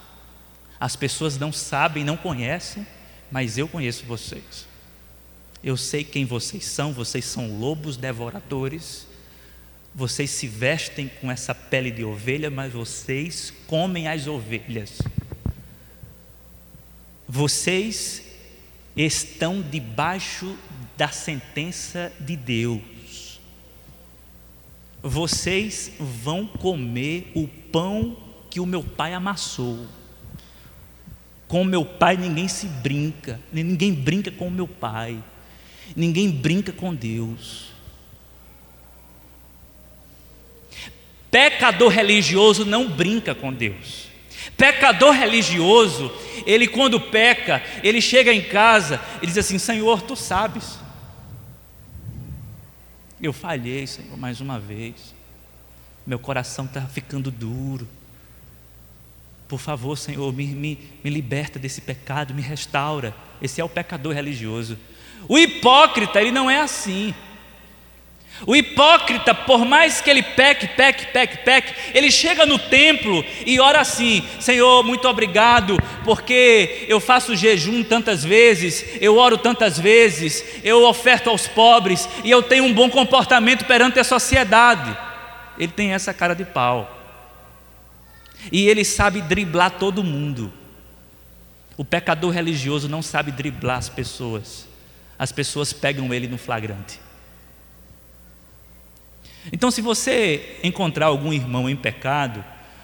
[0.80, 2.86] as pessoas não sabem, não conhecem,
[3.32, 4.68] mas eu conheço vocês.
[5.64, 9.08] Eu sei quem vocês são, vocês são lobos devoradores.
[9.94, 15.02] Vocês se vestem com essa pele de ovelha, mas vocês comem as ovelhas.
[17.28, 18.24] Vocês
[18.96, 20.56] estão debaixo
[20.96, 23.40] da sentença de Deus.
[25.02, 28.16] Vocês vão comer o pão
[28.50, 29.88] que o meu pai amassou.
[31.48, 35.24] Com meu pai ninguém se brinca, ninguém brinca com meu pai,
[35.96, 37.68] ninguém brinca com Deus.
[41.32, 44.08] Pecador religioso não brinca com Deus.
[44.58, 46.12] Pecador religioso,
[46.46, 50.80] ele quando peca, ele chega em casa e diz assim: Senhor, tu sabes,
[53.22, 55.14] eu falhei, Senhor, mais uma vez,
[56.06, 57.88] meu coração está ficando duro.
[59.48, 63.16] Por favor, Senhor, me, me, me liberta desse pecado, me restaura.
[63.42, 64.78] Esse é o pecador religioso.
[65.28, 67.14] O hipócrita, ele não é assim.
[68.46, 73.60] O hipócrita, por mais que ele peque, peque, peque, peque, ele chega no templo e
[73.60, 80.44] ora assim: Senhor, muito obrigado, porque eu faço jejum tantas vezes, eu oro tantas vezes,
[80.64, 84.96] eu oferto aos pobres e eu tenho um bom comportamento perante a sociedade.
[85.58, 86.97] Ele tem essa cara de pau.
[88.52, 90.52] E ele sabe driblar todo mundo.
[91.76, 94.68] O pecador religioso não sabe driblar as pessoas.
[95.18, 97.00] As pessoas pegam ele no flagrante.
[99.52, 102.44] Então, se você encontrar algum irmão em pecado,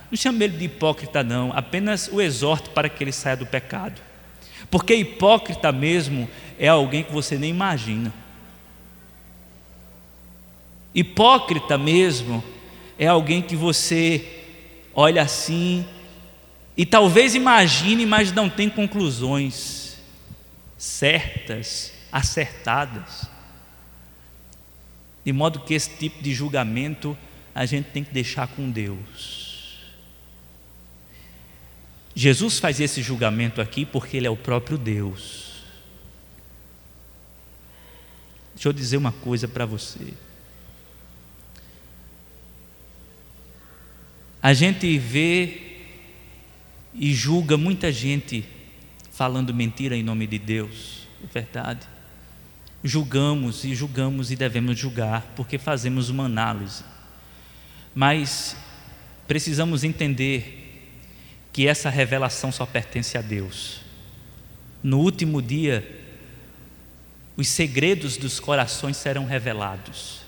[0.09, 4.01] não chame ele de hipócrita, não, apenas o exorte para que ele saia do pecado.
[4.69, 8.13] Porque hipócrita mesmo é alguém que você nem imagina.
[10.95, 12.43] Hipócrita mesmo
[12.97, 14.42] é alguém que você
[14.93, 15.85] olha assim
[16.75, 19.97] e talvez imagine, mas não tem conclusões
[20.77, 23.27] certas, acertadas.
[25.23, 27.17] De modo que esse tipo de julgamento
[27.53, 29.43] a gente tem que deixar com Deus.
[32.15, 35.63] Jesus faz esse julgamento aqui porque Ele é o próprio Deus.
[38.55, 40.13] Deixa eu dizer uma coisa para você.
[44.43, 45.79] A gente vê
[46.93, 48.45] e julga muita gente
[49.11, 51.87] falando mentira em nome de Deus, é verdade
[52.83, 56.83] julgamos e julgamos e devemos julgar, porque fazemos uma análise.
[57.95, 58.57] Mas
[59.27, 60.59] precisamos entender
[61.53, 63.79] que essa revelação só pertence a Deus.
[64.83, 66.01] No último dia,
[67.37, 70.21] os segredos dos corações serão revelados.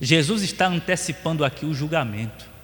[0.00, 2.55] Jesus está antecipando aqui o julgamento.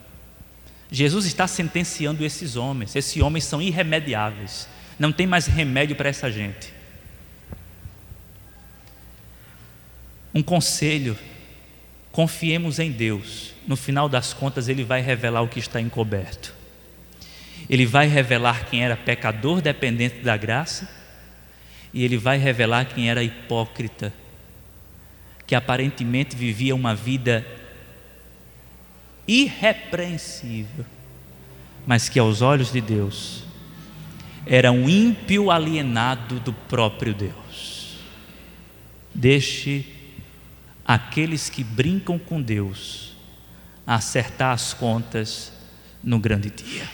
[0.93, 2.95] Jesus está sentenciando esses homens.
[2.95, 4.69] Esses homens são irremediáveis.
[4.99, 6.71] Não tem mais remédio para essa gente.
[10.35, 11.19] Um conselho:
[12.13, 13.55] confiemos em Deus.
[13.67, 16.55] No final das contas, Ele vai revelar o que está encoberto.
[17.71, 20.87] Ele vai revelar quem era pecador dependente da graça,
[21.95, 24.13] e Ele vai revelar quem era hipócrita,
[25.47, 27.47] que aparentemente vivia uma vida
[29.33, 30.85] irrepreensível,
[31.87, 33.45] mas que aos olhos de Deus
[34.45, 37.97] era um ímpio alienado do próprio Deus.
[39.15, 39.87] Deixe
[40.85, 43.17] aqueles que brincam com Deus
[43.87, 45.53] acertar as contas
[46.03, 46.89] no grande dia.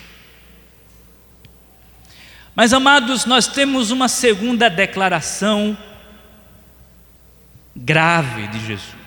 [2.54, 5.78] Mas, amados, nós temos uma segunda declaração
[7.74, 8.97] grave de Jesus.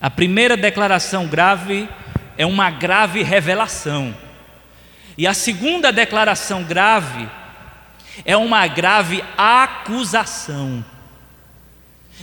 [0.00, 1.88] A primeira declaração grave
[2.36, 4.14] é uma grave revelação.
[5.16, 7.28] E a segunda declaração grave
[8.24, 10.84] é uma grave acusação.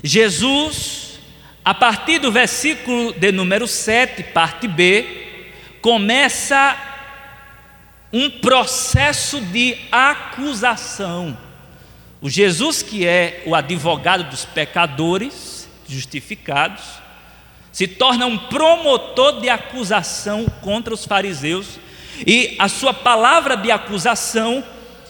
[0.04, 1.20] Jesus,
[1.66, 5.52] a partir do versículo de número 7, parte B,
[5.82, 6.78] começa
[8.12, 11.36] um processo de acusação.
[12.22, 17.03] O Jesus, que é o advogado dos pecadores justificados,
[17.74, 21.80] se torna um promotor de acusação contra os fariseus,
[22.26, 24.64] e a sua palavra de acusação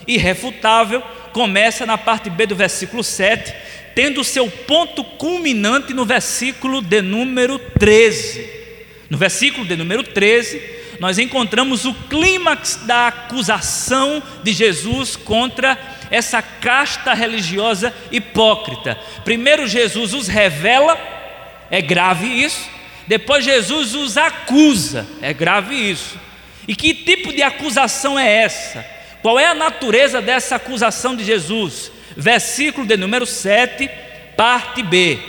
[0.07, 1.03] irrefutável
[1.33, 3.53] começa na parte B do versículo 7,
[3.93, 8.49] tendo seu ponto culminante no versículo de número 13.
[9.09, 10.61] No versículo de número 13,
[10.99, 15.77] nós encontramos o clímax da acusação de Jesus contra
[16.09, 18.97] essa casta religiosa hipócrita.
[19.25, 20.95] Primeiro, Jesus os revela,
[21.69, 22.69] é grave isso.
[23.07, 26.17] Depois, Jesus os acusa, é grave isso.
[26.67, 28.85] E que tipo de acusação é essa?
[29.21, 31.91] Qual é a natureza dessa acusação de Jesus?
[32.15, 33.89] versículo de número 7,
[34.35, 35.19] parte B.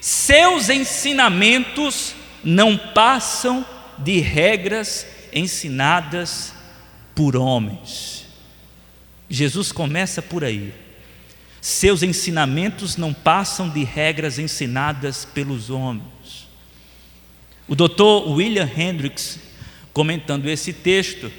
[0.00, 3.64] Seus ensinamentos não passam
[3.98, 6.52] de regras ensinadas
[7.14, 8.26] por homens.
[9.28, 10.72] Jesus começa por aí.
[11.60, 16.48] Seus ensinamentos não passam de regras ensinadas pelos homens.
[17.66, 19.38] O doutor William Hendricks,
[19.92, 21.30] comentando esse texto,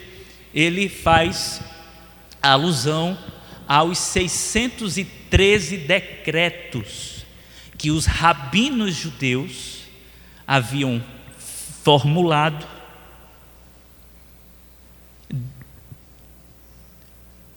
[0.54, 1.62] ele faz
[2.42, 3.18] alusão
[3.68, 7.26] aos 613 decretos
[7.78, 9.84] que os rabinos judeus
[10.46, 11.04] haviam
[11.84, 12.68] formulado,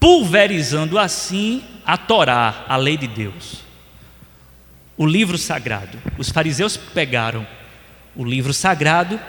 [0.02, 3.62] pulverizando assim a Torá, a lei de Deus,
[4.96, 5.96] o livro sagrado.
[6.18, 7.46] Os fariseus pegaram
[8.16, 9.20] o livro sagrado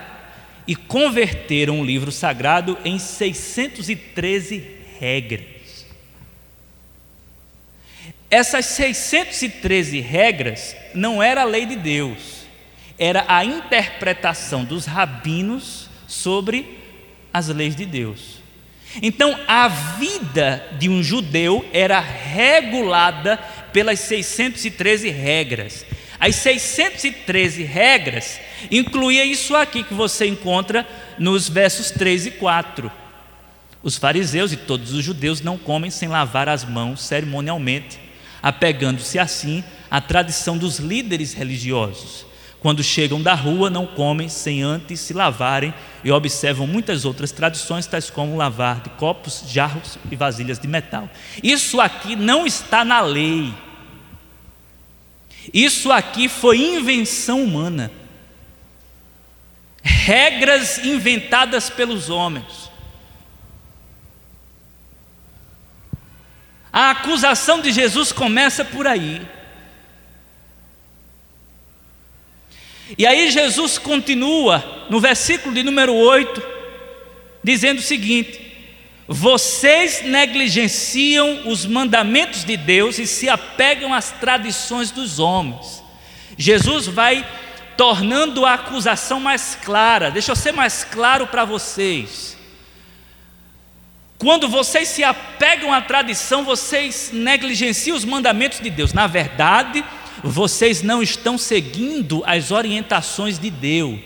[0.67, 4.65] e converteram o livro sagrado em 613
[4.99, 5.86] regras.
[8.28, 12.47] Essas 613 regras não era a lei de Deus,
[12.97, 16.80] era a interpretação dos rabinos sobre
[17.32, 18.43] as leis de Deus.
[19.02, 23.38] Então, a vida de um judeu era regulada
[23.72, 25.86] pelas 613 regras.
[26.20, 28.39] As 613 regras
[28.72, 30.88] incluía isso aqui que você encontra
[31.18, 32.91] nos versos 3 e 4.
[33.82, 38.00] Os fariseus e todos os judeus não comem sem lavar as mãos cerimonialmente,
[38.41, 42.26] apegando-se assim à tradição dos líderes religiosos.
[42.64, 47.86] Quando chegam da rua, não comem sem antes se lavarem e observam muitas outras tradições,
[47.86, 51.09] tais como lavar de copos, jarros e vasilhas de metal.
[51.43, 53.53] Isso aqui não está na lei.
[55.53, 57.91] Isso aqui foi invenção humana.
[59.84, 62.72] Regras inventadas pelos homens.
[66.72, 69.28] A acusação de Jesus começa por aí.
[72.98, 76.42] E aí Jesus continua no versículo de número 8,
[77.44, 78.40] dizendo o seguinte:
[79.08, 85.84] vocês negligenciam os mandamentos de Deus e se apegam às tradições dos homens.
[86.38, 87.26] Jesus vai
[87.76, 90.12] tornando a acusação mais clara.
[90.12, 92.38] Deixa eu ser mais claro para vocês.
[94.18, 98.94] Quando vocês se apegam à tradição, vocês negligenciam os mandamentos de Deus.
[98.94, 99.84] Na verdade,
[100.24, 103.99] vocês não estão seguindo as orientações de Deus.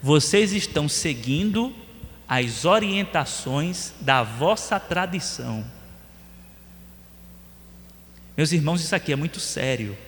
[0.00, 1.74] Vocês estão seguindo
[2.28, 5.64] as orientações da vossa tradição.
[8.36, 9.98] Meus irmãos, isso aqui é muito sério.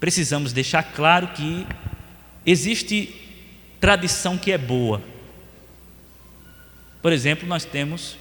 [0.00, 1.66] Precisamos deixar claro que
[2.46, 3.14] existe
[3.78, 5.02] tradição que é boa.
[7.02, 8.16] Por exemplo, nós temos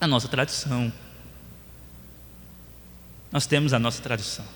[0.00, 0.92] a nossa tradição.
[3.34, 4.46] Nós temos a nossa tradição.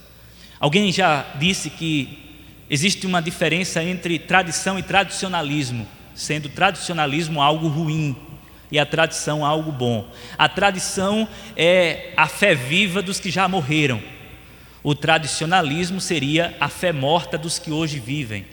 [0.58, 2.28] Alguém já disse que
[2.70, 8.14] Existe uma diferença entre tradição e tradicionalismo, sendo tradicionalismo algo ruim
[8.70, 10.06] e a tradição algo bom.
[10.36, 11.26] A tradição
[11.56, 14.02] é a fé viva dos que já morreram.
[14.82, 18.44] O tradicionalismo seria a fé morta dos que hoje vivem.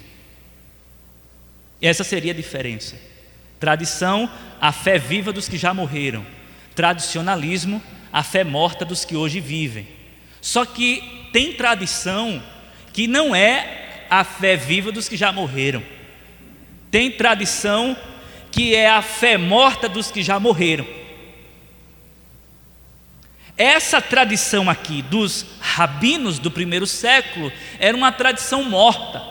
[1.82, 2.96] Essa seria a diferença.
[3.60, 4.30] Tradição,
[4.62, 6.26] a fé viva dos que já morreram.
[6.74, 9.86] Tradicionalismo, a fé morta dos que hoje vivem.
[10.46, 11.02] Só que
[11.34, 12.40] tem tradição
[12.94, 15.82] que não é a fé viva dos que já morreram.
[16.92, 17.98] Tem tradição
[18.52, 20.86] que é a fé morta dos que já morreram.
[23.58, 29.24] Essa tradição aqui dos rabinos do primeiro século era uma tradição morta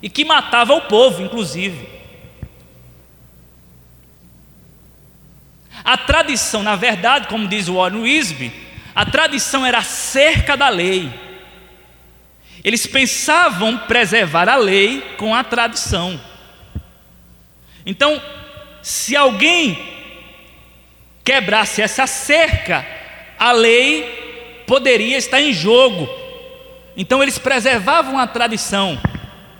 [0.00, 1.86] e que matava o povo, inclusive.
[5.84, 11.10] A tradição, na verdade, como diz o Warren Wisby, a tradição era cerca da lei.
[12.62, 16.20] Eles pensavam preservar a lei com a tradição.
[17.86, 18.20] Então,
[18.82, 19.78] se alguém
[21.24, 22.86] quebrasse essa cerca,
[23.38, 26.08] a lei poderia estar em jogo.
[26.96, 29.00] Então, eles preservavam a tradição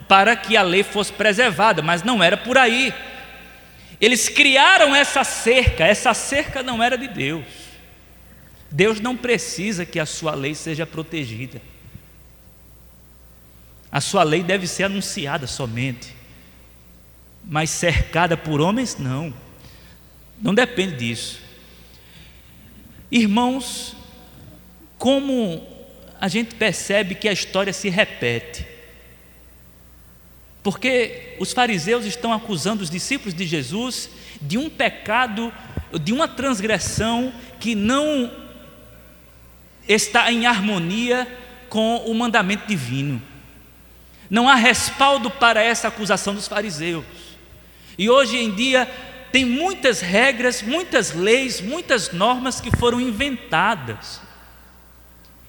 [0.07, 2.93] para que a lei fosse preservada, mas não era por aí.
[4.01, 7.45] Eles criaram essa cerca, essa cerca não era de Deus.
[8.71, 11.61] Deus não precisa que a sua lei seja protegida.
[13.91, 16.15] A sua lei deve ser anunciada somente,
[17.45, 19.35] mas cercada por homens, não.
[20.41, 21.41] Não depende disso.
[23.11, 23.97] Irmãos,
[24.97, 25.67] como
[26.21, 28.65] a gente percebe que a história se repete?
[30.63, 34.11] Porque os fariseus estão acusando os discípulos de Jesus
[34.41, 35.53] de um pecado,
[36.01, 38.31] de uma transgressão que não
[39.93, 41.27] está em harmonia
[41.69, 43.21] com o mandamento divino.
[44.29, 47.05] Não há respaldo para essa acusação dos fariseus.
[47.99, 48.89] E hoje em dia
[49.33, 54.21] tem muitas regras, muitas leis, muitas normas que foram inventadas.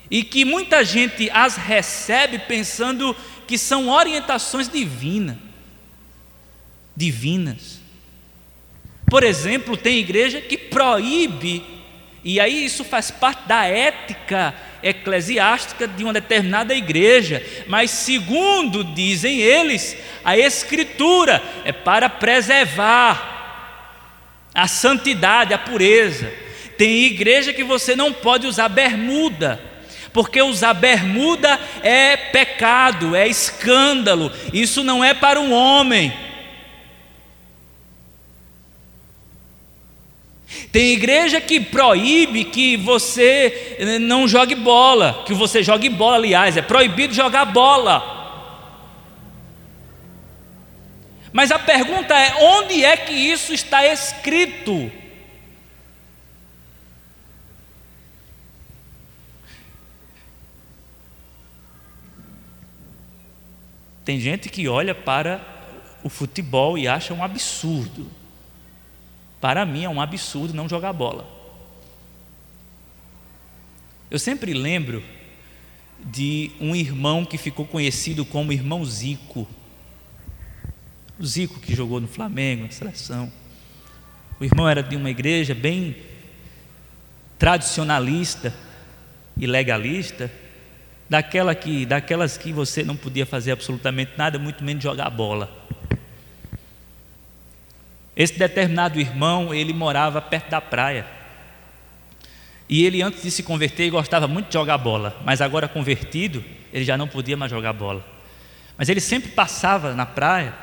[0.09, 3.15] E que muita gente as recebe pensando
[3.47, 5.37] que são orientações divinas.
[6.95, 7.79] Divinas.
[9.05, 11.63] Por exemplo, tem igreja que proíbe,
[12.23, 14.53] e aí isso faz parte da ética
[14.83, 23.39] eclesiástica de uma determinada igreja, mas segundo dizem eles, a escritura é para preservar
[24.53, 26.31] a santidade, a pureza.
[26.77, 29.59] Tem igreja que você não pode usar bermuda,
[30.13, 36.30] porque usar bermuda é pecado, é escândalo, isso não é para um homem.
[40.71, 46.57] Tem igreja que proíbe que você eh, não jogue bola, que você jogue bola, aliás,
[46.57, 48.19] é proibido jogar bola.
[51.33, 54.91] Mas a pergunta é: onde é que isso está escrito?
[64.03, 65.39] Tem gente que olha para
[66.03, 68.20] o futebol e acha um absurdo.
[69.41, 71.27] Para mim é um absurdo não jogar bola.
[74.09, 75.03] Eu sempre lembro
[76.05, 79.47] de um irmão que ficou conhecido como irmão Zico.
[81.19, 83.31] O Zico que jogou no Flamengo, na seleção.
[84.39, 85.95] O irmão era de uma igreja bem
[87.37, 88.53] tradicionalista
[89.35, 90.31] e legalista,
[91.09, 95.49] daquela que, daquelas que você não podia fazer absolutamente nada, muito menos jogar bola.
[98.15, 101.05] Esse determinado irmão, ele morava perto da praia.
[102.67, 106.85] E ele, antes de se converter, gostava muito de jogar bola, mas agora convertido, ele
[106.85, 108.05] já não podia mais jogar bola.
[108.77, 110.53] Mas ele sempre passava na praia,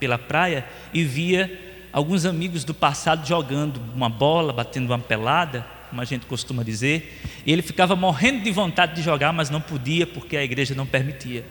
[0.00, 1.60] pela praia, e via
[1.92, 7.20] alguns amigos do passado jogando uma bola, batendo uma pelada, como a gente costuma dizer,
[7.44, 10.86] e ele ficava morrendo de vontade de jogar, mas não podia porque a igreja não
[10.86, 11.44] permitia.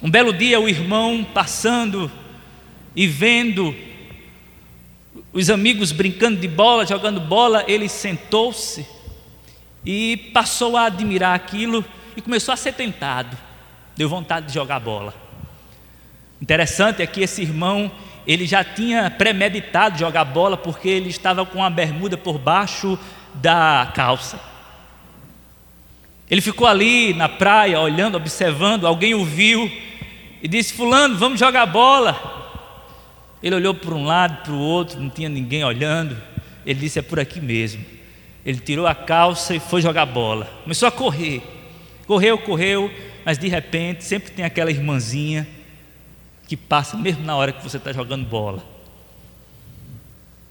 [0.00, 2.08] Um belo dia, o irmão passando
[2.96, 3.76] e vendo
[5.30, 8.86] os amigos brincando de bola, jogando bola, ele sentou-se
[9.84, 11.84] e passou a admirar aquilo
[12.16, 13.36] e começou a ser tentado.
[13.94, 15.14] Deu vontade de jogar bola.
[16.40, 17.92] Interessante é que esse irmão,
[18.26, 22.98] ele já tinha premeditado jogar bola porque ele estava com a bermuda por baixo
[23.34, 24.40] da calça.
[26.30, 29.70] Ele ficou ali na praia, olhando, observando, alguém o viu
[30.42, 32.45] e disse: Fulano, vamos jogar bola.
[33.46, 36.20] Ele olhou para um lado, para o outro, não tinha ninguém olhando.
[36.66, 37.84] Ele disse: É por aqui mesmo.
[38.44, 40.46] Ele tirou a calça e foi jogar bola.
[40.64, 41.44] Começou a correr.
[42.08, 42.92] Correu, correu,
[43.24, 45.46] mas de repente sempre tem aquela irmãzinha
[46.48, 48.64] que passa mesmo na hora que você está jogando bola.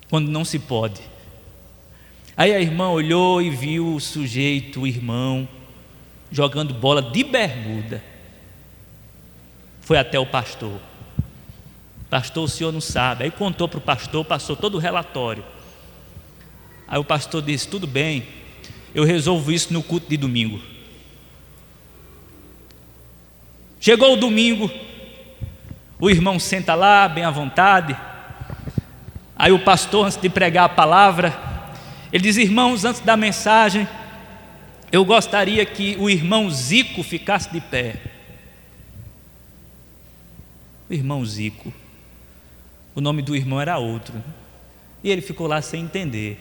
[0.10, 1.02] Quando não se pode.
[2.38, 5.46] Aí a irmã olhou e viu o sujeito, o irmão,
[6.32, 8.02] jogando bola de bermuda.
[9.82, 10.80] Foi até o pastor.
[12.10, 13.24] Pastor, o senhor não sabe.
[13.24, 15.44] Aí contou para o pastor, passou todo o relatório.
[16.88, 18.26] Aí o pastor disse: Tudo bem,
[18.94, 20.62] eu resolvo isso no culto de domingo.
[23.80, 24.72] Chegou o domingo,
[26.00, 27.96] o irmão senta lá, bem à vontade.
[29.36, 31.38] Aí o pastor, antes de pregar a palavra,
[32.12, 33.88] ele diz: Irmãos, antes da mensagem,
[34.92, 37.98] eu gostaria que o irmão Zico ficasse de pé.
[40.90, 41.74] O irmão Zico.
[42.96, 44.24] O nome do irmão era outro.
[45.04, 46.40] E ele ficou lá sem entender.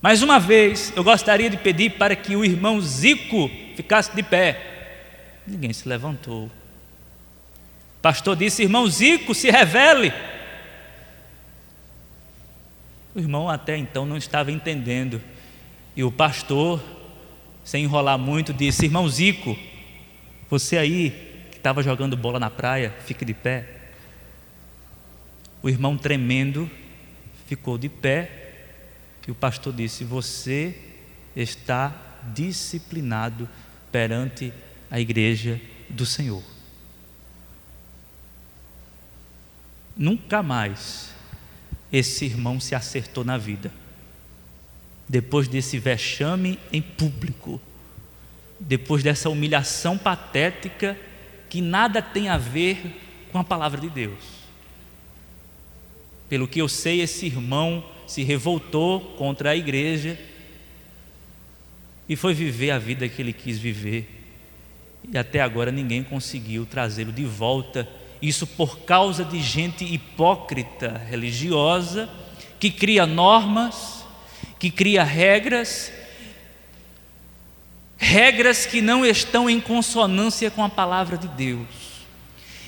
[0.00, 5.40] Mais uma vez, eu gostaria de pedir para que o irmão Zico ficasse de pé.
[5.46, 6.46] Ninguém se levantou.
[6.46, 10.10] O pastor disse: Irmão Zico, se revele.
[13.14, 15.20] O irmão até então não estava entendendo.
[15.94, 16.82] E o pastor,
[17.62, 19.54] sem enrolar muito, disse: Irmão Zico,
[20.48, 21.29] você aí
[21.60, 23.68] estava jogando bola na praia, fique de pé.
[25.62, 26.70] O irmão tremendo
[27.46, 28.40] ficou de pé
[29.28, 30.74] e o pastor disse: Você
[31.36, 31.94] está
[32.34, 33.48] disciplinado
[33.92, 34.52] perante
[34.90, 36.42] a igreja do Senhor.
[39.96, 41.12] Nunca mais
[41.92, 43.70] esse irmão se acertou na vida.
[45.08, 47.60] Depois desse vexame em público,
[48.58, 50.96] depois dessa humilhação patética
[51.50, 52.96] que nada tem a ver
[53.32, 54.24] com a palavra de Deus.
[56.28, 60.18] Pelo que eu sei, esse irmão se revoltou contra a igreja
[62.08, 64.08] e foi viver a vida que ele quis viver.
[65.12, 67.88] E até agora ninguém conseguiu trazê-lo de volta.
[68.22, 72.08] Isso por causa de gente hipócrita religiosa
[72.60, 74.04] que cria normas,
[74.58, 75.92] que cria regras
[78.00, 81.68] regras que não estão em consonância com a palavra de Deus.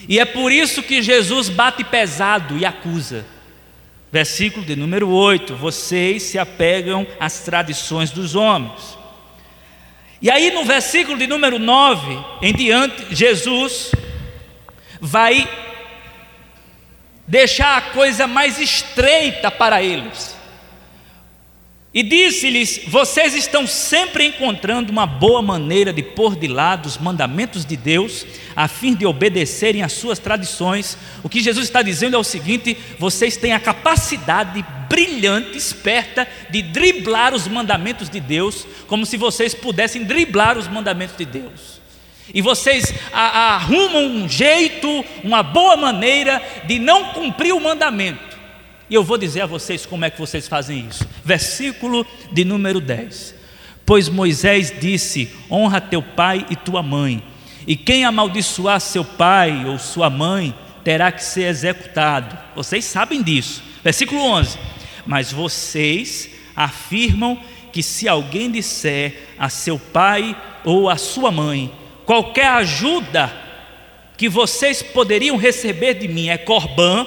[0.06, 3.24] E é por isso que Jesus bate pesado e acusa.
[4.12, 8.98] Versículo de número 8: Vocês se apegam às tradições dos homens.
[10.20, 13.90] E aí no versículo de número 9 em diante, Jesus
[15.00, 15.48] vai
[17.26, 20.36] deixar a coisa mais estreita para eles.
[21.94, 27.66] E disse-lhes: Vocês estão sempre encontrando uma boa maneira de pôr de lado os mandamentos
[27.66, 28.24] de Deus,
[28.56, 30.96] a fim de obedecerem às suas tradições.
[31.22, 36.62] O que Jesus está dizendo é o seguinte: vocês têm a capacidade brilhante, esperta, de
[36.62, 41.82] driblar os mandamentos de Deus, como se vocês pudessem driblar os mandamentos de Deus.
[42.32, 48.31] E vocês arrumam um jeito, uma boa maneira de não cumprir o mandamento.
[48.88, 51.06] E eu vou dizer a vocês como é que vocês fazem isso.
[51.24, 53.34] Versículo de número 10.
[53.86, 57.22] Pois Moisés disse: Honra teu pai e tua mãe,
[57.66, 60.54] e quem amaldiçoar seu pai ou sua mãe
[60.84, 62.36] terá que ser executado.
[62.54, 63.62] Vocês sabem disso.
[63.82, 64.58] Versículo 11.
[65.06, 67.38] Mas vocês afirmam
[67.72, 71.72] que se alguém disser a seu pai ou a sua mãe,
[72.04, 73.32] qualquer ajuda
[74.16, 77.06] que vocês poderiam receber de mim é corbã,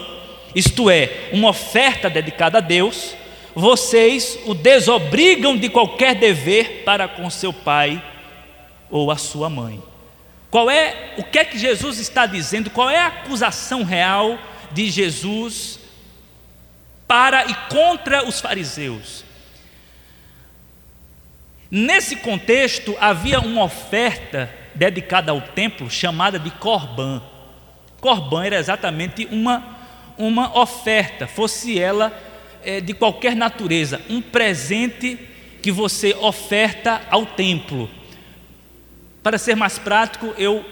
[0.55, 3.13] isto é, uma oferta dedicada a Deus,
[3.53, 8.01] vocês o desobrigam de qualquer dever para com seu pai
[8.89, 9.83] ou a sua mãe.
[10.49, 12.69] Qual é o que é que Jesus está dizendo?
[12.69, 14.39] Qual é a acusação real
[14.71, 15.79] de Jesus
[17.05, 19.25] para e contra os fariseus?
[21.69, 27.21] Nesse contexto havia uma oferta dedicada ao templo chamada de Corban.
[27.99, 29.74] Corban era exatamente uma
[30.17, 32.13] uma oferta, fosse ela
[32.63, 35.17] é, de qualquer natureza, um presente
[35.61, 37.89] que você oferta ao templo.
[39.21, 40.63] Para ser mais prático, eu,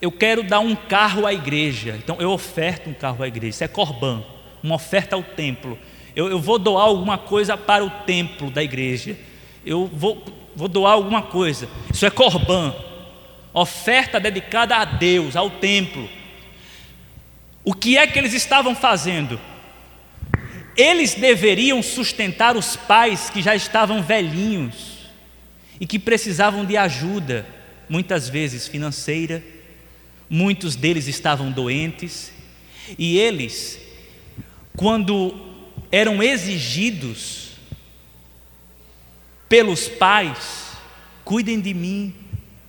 [0.00, 3.64] eu quero dar um carro à igreja, então eu oferto um carro à igreja, isso
[3.64, 4.22] é corban,
[4.62, 5.78] uma oferta ao templo.
[6.14, 9.16] Eu, eu vou doar alguma coisa para o templo da igreja,
[9.64, 10.22] eu vou,
[10.54, 12.74] vou doar alguma coisa, isso é corban,
[13.52, 16.08] oferta dedicada a Deus, ao templo.
[17.64, 19.40] O que é que eles estavam fazendo?
[20.76, 25.10] Eles deveriam sustentar os pais que já estavam velhinhos
[25.78, 27.46] e que precisavam de ajuda,
[27.88, 29.42] muitas vezes financeira,
[30.28, 32.32] muitos deles estavam doentes,
[32.98, 33.78] e eles,
[34.76, 35.34] quando
[35.90, 37.52] eram exigidos
[39.48, 40.72] pelos pais,
[41.24, 42.14] cuidem de mim,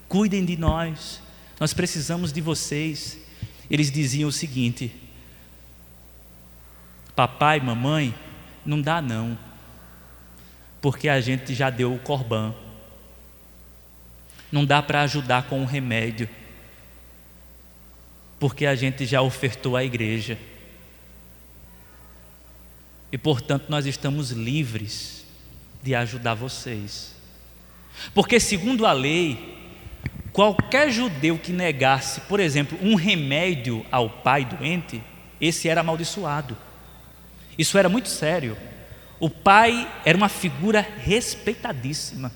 [0.09, 1.21] cuidem de nós,
[1.59, 3.22] nós precisamos de vocês
[3.70, 4.93] eles diziam o seguinte:
[7.16, 8.14] Papai, mamãe,
[8.66, 9.38] não dá não,
[10.82, 12.53] porque a gente já deu o corbã.
[14.51, 16.30] Não dá para ajudar com o remédio,
[18.39, 20.38] porque a gente já ofertou à igreja.
[23.11, 25.26] E portanto nós estamos livres
[25.82, 27.14] de ajudar vocês.
[28.14, 29.62] Porque, segundo a lei,
[30.34, 35.01] Qualquer judeu que negasse, por exemplo, um remédio ao pai doente,
[35.39, 36.57] esse era amaldiçoado.
[37.57, 38.57] Isso era muito sério.
[39.19, 42.31] O pai era uma figura respeitadíssima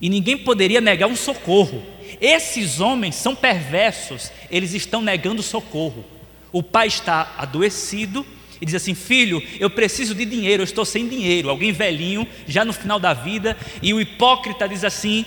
[0.00, 1.82] e ninguém poderia negar um socorro.
[2.20, 6.04] Esses homens são perversos, eles estão negando socorro.
[6.50, 8.24] O pai está adoecido
[8.60, 11.50] e diz assim: Filho, eu preciso de dinheiro, eu estou sem dinheiro.
[11.50, 15.24] Alguém velhinho, já no final da vida, e o hipócrita diz assim: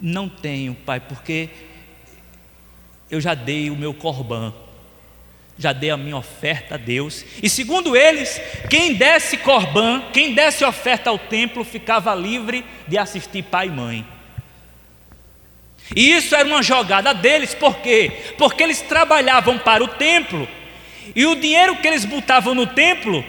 [0.00, 1.48] não tenho, pai, porque
[3.10, 4.54] eu já dei o meu corbã,
[5.58, 7.24] já dei a minha oferta a Deus.
[7.42, 8.40] E segundo eles,
[8.70, 14.06] quem desse corbã, quem desse oferta ao templo, ficava livre de assistir pai e mãe.
[15.94, 18.32] E isso era uma jogada deles, por quê?
[18.38, 20.48] Porque eles trabalhavam para o templo
[21.14, 23.24] e o dinheiro que eles botavam no templo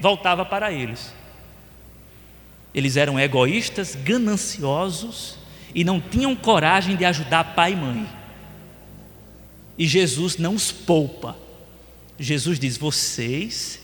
[0.00, 1.14] voltava para eles.
[2.74, 5.39] Eles eram egoístas, gananciosos
[5.74, 8.08] e não tinham coragem de ajudar pai e mãe.
[9.78, 11.36] E Jesus não os poupa.
[12.18, 13.80] Jesus diz: Vocês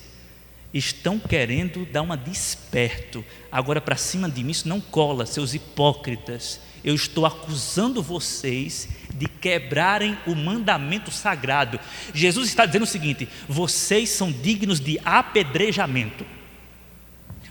[0.74, 6.60] estão querendo dar uma desperto, agora para cima de mim isso não cola, seus hipócritas.
[6.84, 11.80] Eu estou acusando vocês de quebrarem o mandamento sagrado.
[12.14, 16.24] Jesus está dizendo o seguinte: vocês são dignos de apedrejamento.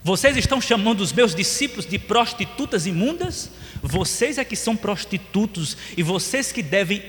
[0.05, 3.49] Vocês estão chamando os meus discípulos de prostitutas imundas?
[3.81, 7.01] Vocês é que são prostitutos e vocês que devem,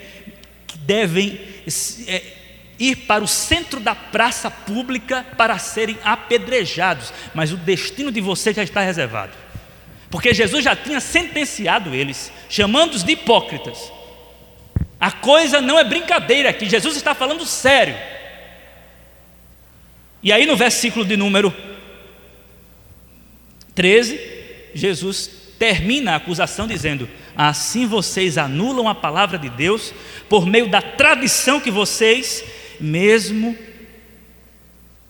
[0.66, 1.38] que devem
[2.06, 2.22] é,
[2.78, 7.12] ir para o centro da praça pública para serem apedrejados.
[7.34, 9.34] Mas o destino de vocês já está reservado.
[10.08, 13.92] Porque Jesus já tinha sentenciado eles, chamando-os de hipócritas.
[14.98, 17.94] A coisa não é brincadeira aqui, Jesus está falando sério.
[20.22, 21.54] E aí no versículo de número
[23.76, 24.18] 13,
[24.74, 29.92] Jesus termina a acusação dizendo: Assim vocês anulam a palavra de Deus
[30.28, 32.42] por meio da tradição que vocês
[32.80, 33.56] mesmo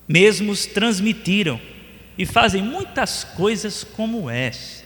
[0.07, 1.61] mesmos transmitiram
[2.19, 4.85] e fazem muitas coisas como essa.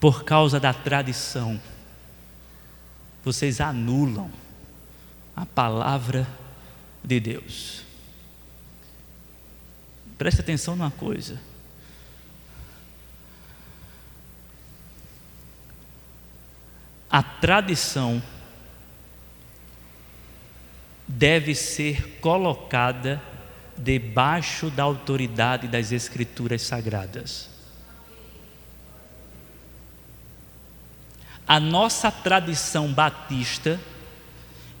[0.00, 1.60] Por causa da tradição,
[3.24, 4.30] vocês anulam
[5.34, 6.26] a palavra
[7.04, 7.85] de Deus.
[10.18, 11.40] Preste atenção numa coisa.
[17.10, 18.22] A tradição
[21.06, 23.22] deve ser colocada
[23.76, 27.48] debaixo da autoridade das Escrituras Sagradas.
[31.46, 33.78] A nossa tradição batista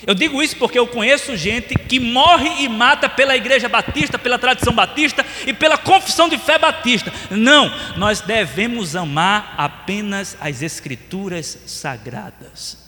[0.05, 4.39] Eu digo isso porque eu conheço gente que morre e mata pela igreja batista, pela
[4.39, 7.13] tradição batista e pela confissão de fé batista.
[7.29, 12.81] Não, nós devemos amar apenas as escrituras sagradas.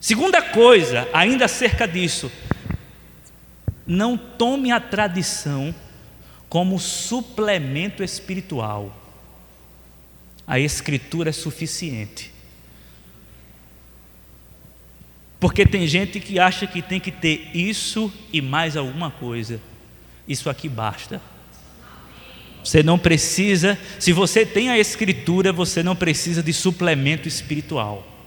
[0.00, 2.32] Segunda coisa, ainda acerca disso,
[3.86, 5.74] não tome a tradição
[6.48, 8.97] como suplemento espiritual.
[10.48, 12.32] A Escritura é suficiente.
[15.38, 19.60] Porque tem gente que acha que tem que ter isso e mais alguma coisa.
[20.26, 21.22] Isso aqui basta.
[22.64, 28.17] Você não precisa, se você tem a Escritura, você não precisa de suplemento espiritual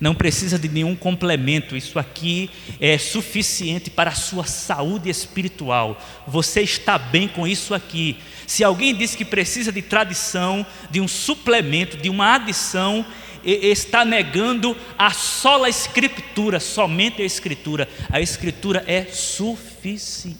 [0.00, 6.00] não precisa de nenhum complemento, isso aqui é suficiente para a sua saúde espiritual.
[6.26, 8.16] Você está bem com isso aqui.
[8.46, 13.04] Se alguém diz que precisa de tradição, de um suplemento, de uma adição,
[13.44, 17.88] está negando a sola escritura, somente a escritura.
[18.10, 20.38] A escritura é suficiente.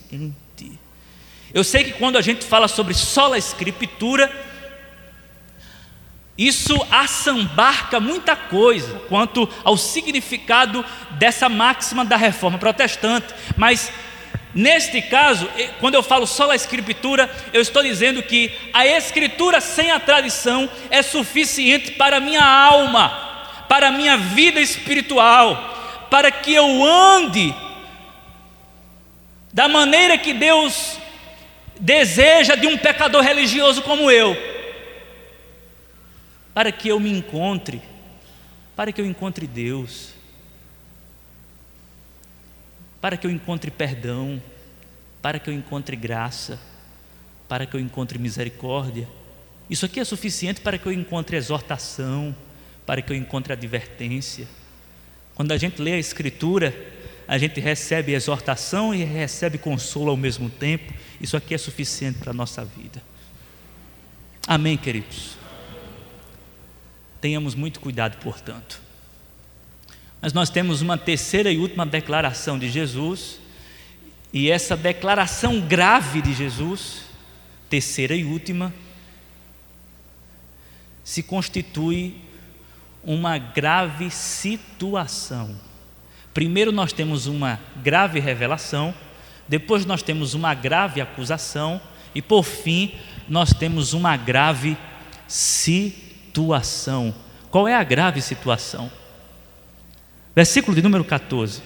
[1.53, 4.31] Eu sei que quando a gente fala sobre sola escritura,
[6.37, 13.93] isso assambarca muita coisa quanto ao significado dessa máxima da reforma protestante, mas
[14.53, 19.93] neste caso, quando eu falo só a escritura, eu estou dizendo que a escritura sem
[19.93, 23.11] a tradição é suficiente para a minha alma,
[23.68, 27.55] para a minha vida espiritual, para que eu ande
[29.53, 30.99] da maneira que Deus
[31.78, 34.54] deseja de um pecador religioso como eu
[36.55, 37.83] para que eu me encontre,
[38.77, 40.15] para que eu encontre Deus,
[43.01, 44.41] para que eu encontre perdão,
[45.21, 46.61] para que eu encontre graça,
[47.49, 49.09] para que eu encontre misericórdia.
[49.69, 52.35] Isso aqui é suficiente para que eu encontre exortação,
[52.87, 54.47] para que eu encontre advertência.
[55.35, 56.75] Quando a gente lê a Escritura,
[57.27, 60.93] a gente recebe exortação e recebe consolo ao mesmo tempo.
[61.21, 63.03] Isso aqui é suficiente para a nossa vida.
[64.47, 65.44] Amém, queridos?
[67.25, 68.83] Tenhamos muito cuidado, portanto.
[70.20, 73.41] Mas nós temos uma terceira e última declaração de Jesus,
[74.31, 77.07] e essa declaração grave de Jesus,
[77.70, 78.75] terceira e última,
[81.03, 82.14] se constitui
[83.03, 85.59] uma grave situação.
[86.35, 88.95] Primeiro nós temos uma grave revelação,
[89.49, 91.81] depois nós temos uma grave acusação
[92.14, 92.95] e por fim
[93.27, 94.77] nós temos uma grave
[95.27, 96.04] situação
[96.35, 97.14] situação.
[97.49, 98.91] Qual é a grave situação?
[100.35, 101.62] Versículo de número 14.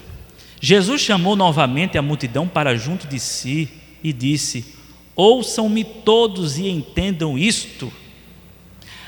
[0.61, 3.71] Jesus chamou novamente a multidão para junto de si
[4.05, 4.75] e disse:
[5.17, 7.91] Ouçam-me todos e entendam isto.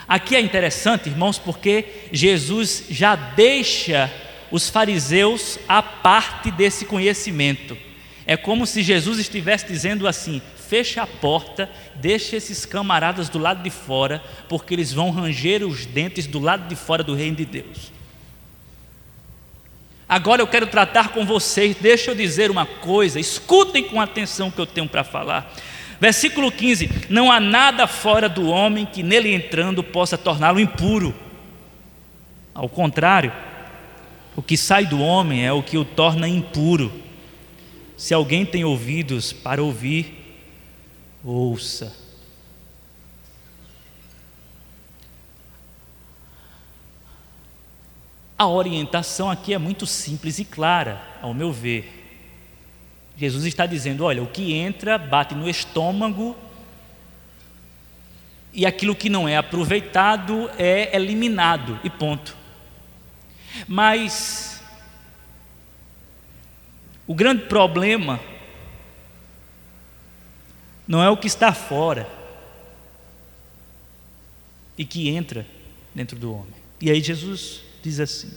[0.09, 4.11] Aqui é interessante, irmãos, porque Jesus já deixa
[4.51, 7.77] os fariseus a parte desse conhecimento.
[8.27, 10.41] É como se Jesus estivesse dizendo assim:
[10.71, 15.85] feche a porta, deixe esses camaradas do lado de fora, porque eles vão ranger os
[15.85, 17.91] dentes do lado de fora do reino de Deus.
[20.09, 24.53] Agora eu quero tratar com vocês, deixa eu dizer uma coisa, escutem com atenção o
[24.53, 25.53] que eu tenho para falar.
[26.01, 31.13] Versículo 15: Não há nada fora do homem que nele entrando possa torná-lo impuro.
[32.55, 33.33] Ao contrário,
[34.37, 36.93] o que sai do homem é o que o torna impuro.
[37.97, 40.20] Se alguém tem ouvidos para ouvir,
[41.25, 41.97] ouça.
[48.39, 51.99] A orientação aqui é muito simples e clara, ao meu ver.
[53.17, 56.37] Jesus está dizendo: olha, o que entra bate no estômago
[58.53, 62.37] e aquilo que não é aproveitado é eliminado, e ponto.
[63.69, 64.63] Mas
[67.07, 68.21] o grande problema
[70.91, 72.05] não é o que está fora
[74.77, 75.47] e que entra
[75.95, 76.53] dentro do homem.
[76.81, 78.29] E aí Jesus diz assim: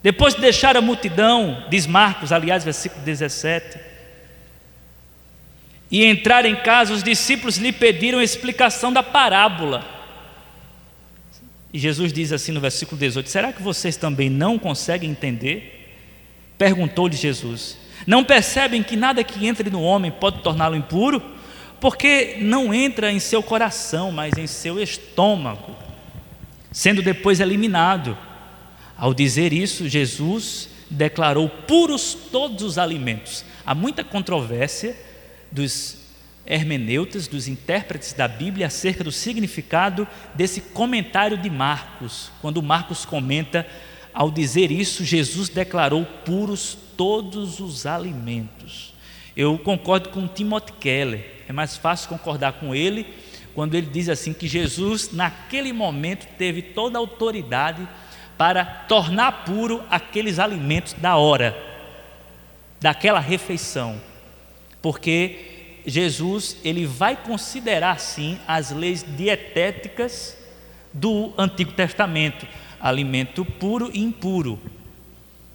[0.00, 3.76] depois de deixar a multidão, diz Marcos, aliás, versículo 17,
[5.90, 9.84] e entrar em casa, os discípulos lhe pediram explicação da parábola.
[11.72, 15.92] E Jesus diz assim no versículo 18: Será que vocês também não conseguem entender?
[16.56, 17.76] Perguntou-lhe Jesus:
[18.06, 21.39] Não percebem que nada que entre no homem pode torná-lo impuro?
[21.80, 25.74] Porque não entra em seu coração, mas em seu estômago,
[26.70, 28.16] sendo depois eliminado.
[28.96, 33.44] Ao dizer isso, Jesus declarou puros todos os alimentos.
[33.64, 34.96] Há muita controvérsia
[35.50, 35.98] dos
[36.46, 42.30] hermeneutas, dos intérpretes da Bíblia acerca do significado desse comentário de Marcos.
[42.42, 43.66] Quando Marcos comenta,
[44.12, 48.92] ao dizer isso, Jesus declarou puros todos os alimentos.
[49.36, 51.39] Eu concordo com Timothy Keller.
[51.50, 53.12] É mais fácil concordar com ele
[53.56, 57.88] quando ele diz assim que Jesus, naquele momento, teve toda a autoridade
[58.38, 61.60] para tornar puro aqueles alimentos da hora,
[62.80, 64.00] daquela refeição.
[64.80, 70.38] Porque Jesus, ele vai considerar sim as leis dietéticas
[70.92, 72.46] do Antigo Testamento,
[72.80, 74.56] alimento puro e impuro.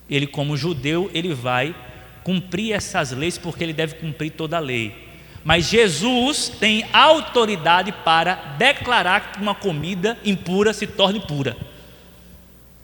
[0.09, 1.73] Ele como judeu, ele vai
[2.21, 5.05] cumprir essas leis porque ele deve cumprir toda a lei.
[5.45, 11.55] Mas Jesus tem autoridade para declarar que uma comida impura se torne pura.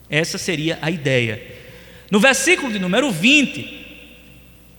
[0.07, 1.41] Essa seria a ideia.
[2.11, 4.05] No versículo de número 20,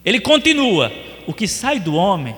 [0.05, 0.93] ele continua:
[1.27, 2.37] O que sai do homem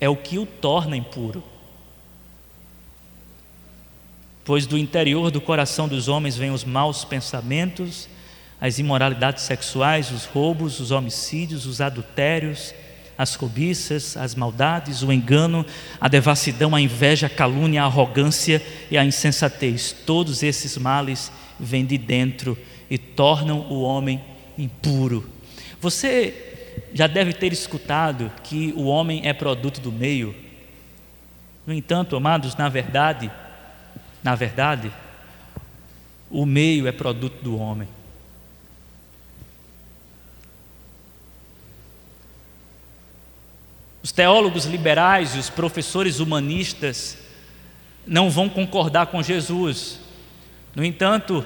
[0.00, 1.44] é o que o torna impuro.
[4.46, 8.08] Pois do interior do coração dos homens vêm os maus pensamentos,
[8.62, 12.72] as imoralidades sexuais, os roubos, os homicídios, os adultérios,
[13.18, 15.66] as cobiças, as maldades, o engano,
[16.00, 19.90] a devassidão, a inveja, a calúnia, a arrogância e a insensatez.
[20.06, 22.56] Todos esses males vêm de dentro
[22.88, 24.22] e tornam o homem
[24.56, 25.28] impuro.
[25.80, 30.36] Você já deve ter escutado que o homem é produto do meio.
[31.66, 33.28] No entanto, amados, na verdade,
[34.22, 34.92] na verdade,
[36.30, 37.88] o meio é produto do homem.
[44.02, 47.16] Os teólogos liberais e os professores humanistas
[48.06, 50.00] não vão concordar com Jesus.
[50.74, 51.44] No entanto,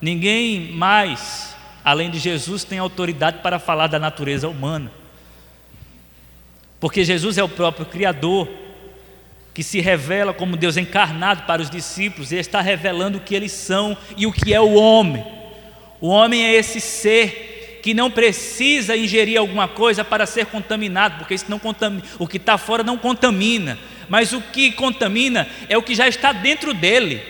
[0.00, 4.92] ninguém mais, além de Jesus, tem autoridade para falar da natureza humana.
[6.78, 8.48] Porque Jesus é o próprio Criador,
[9.54, 13.52] que se revela como Deus encarnado para os discípulos, e está revelando o que eles
[13.52, 15.24] são e o que é o homem.
[16.00, 17.53] O homem é esse ser
[17.84, 22.38] que não precisa ingerir alguma coisa para ser contaminado, porque isso não contamina, o que
[22.38, 23.78] está fora não contamina,
[24.08, 27.20] mas o que contamina é o que já está dentro dele.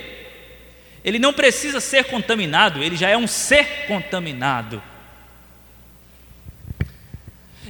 [1.05, 4.81] Ele não precisa ser contaminado, ele já é um ser contaminado.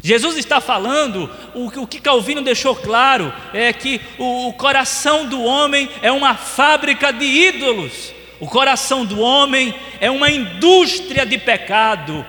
[0.03, 6.13] Jesus está falando, o, que Calvino deixou claro é que o, coração do homem é
[6.13, 12.27] uma fábrica de ídolos, o coração do homem é uma indústria de pecado,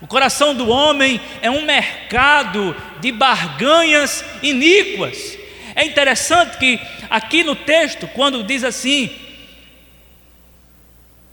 [0.00, 5.38] o coração do homem é um mercado de barganhas iníquas.
[5.74, 9.10] É interessante que aqui no texto, quando diz assim: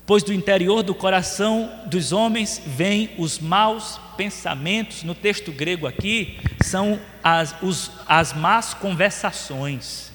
[0.06, 6.38] Pois do interior do coração dos homens vêm os maus pensamentos, no texto grego aqui,
[6.62, 10.12] são as, os, as más conversações.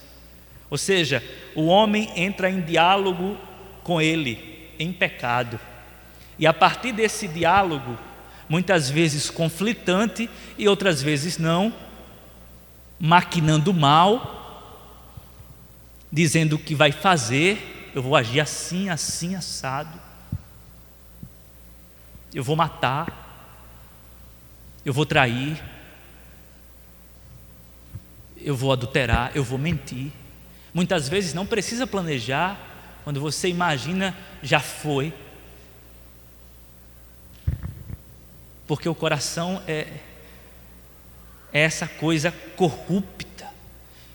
[0.71, 1.23] Ou seja,
[1.55, 3.39] o homem entra em diálogo
[3.83, 5.59] com ele, em pecado.
[6.39, 7.99] E a partir desse diálogo,
[8.49, 11.75] muitas vezes conflitante e outras vezes não,
[12.99, 14.37] maquinando mal,
[16.11, 20.01] dizendo o que vai fazer, eu vou agir assim, assim, assado,
[22.35, 23.27] eu vou matar,
[24.85, 25.63] eu vou trair,
[28.41, 30.11] eu vou adulterar, eu vou mentir.
[30.73, 32.59] Muitas vezes não precisa planejar,
[33.05, 35.13] quando você imagina, já foi.
[38.69, 39.89] Porque o coração é,
[41.53, 43.49] é essa coisa corrupta.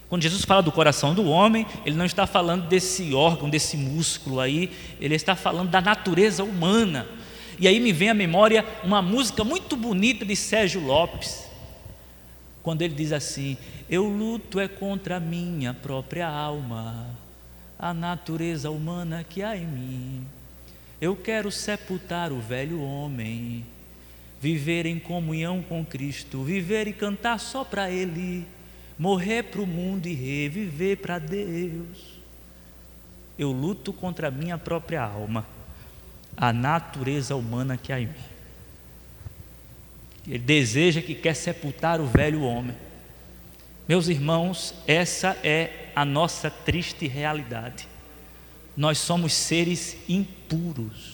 [0.07, 4.39] Quando Jesus fala do coração do homem, ele não está falando desse órgão, desse músculo
[4.39, 7.07] aí, ele está falando da natureza humana.
[7.59, 11.49] E aí me vem à memória uma música muito bonita de Sérgio Lopes,
[12.61, 13.57] quando ele diz assim:
[13.89, 17.07] Eu luto é contra a minha própria alma,
[17.79, 20.27] a natureza humana que há em mim.
[21.01, 23.65] Eu quero sepultar o velho homem,
[24.43, 28.45] viver em comunhão com Cristo, viver e cantar só para Ele,
[28.99, 32.19] morrer para o mundo e reviver para Deus.
[33.39, 35.47] Eu luto contra a minha própria alma,
[36.35, 38.13] a natureza humana que há em mim.
[40.27, 42.75] Ele deseja que quer sepultar o velho homem.
[43.87, 47.87] Meus irmãos, essa é a nossa triste realidade.
[48.75, 51.12] Nós somos seres impuros.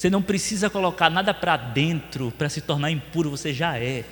[0.00, 4.02] Você não precisa colocar nada para dentro para se tornar impuro, você já é.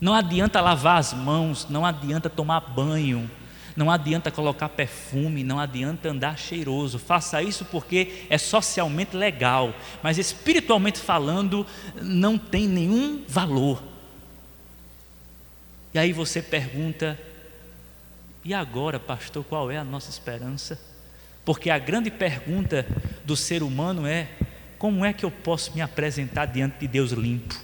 [0.00, 3.30] Não adianta lavar as mãos, não adianta tomar banho,
[3.76, 6.98] não adianta colocar perfume, não adianta andar cheiroso.
[6.98, 11.64] Faça isso porque é socialmente legal, mas espiritualmente falando,
[12.02, 13.80] não tem nenhum valor.
[15.94, 17.16] E aí você pergunta:
[18.44, 20.76] e agora, pastor, qual é a nossa esperança?
[21.44, 22.84] Porque a grande pergunta
[23.24, 24.28] do ser humano é:
[24.78, 27.54] como é que eu posso me apresentar diante de Deus limpo?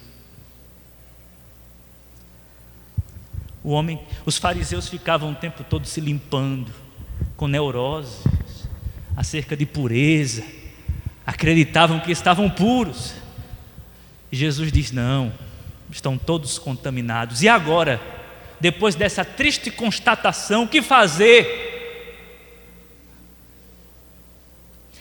[3.64, 6.72] O homem, os fariseus ficavam o tempo todo se limpando,
[7.36, 8.24] com neuroses,
[9.16, 10.42] acerca de pureza,
[11.24, 13.14] acreditavam que estavam puros.
[14.32, 15.32] E Jesus diz: não,
[15.90, 17.42] estão todos contaminados.
[17.42, 18.00] E agora,
[18.58, 21.61] depois dessa triste constatação, o que fazer?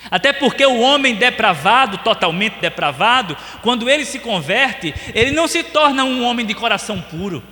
[0.10, 6.04] Até porque o homem depravado, totalmente depravado, quando ele se converte, ele não se torna
[6.04, 7.44] um homem de coração puro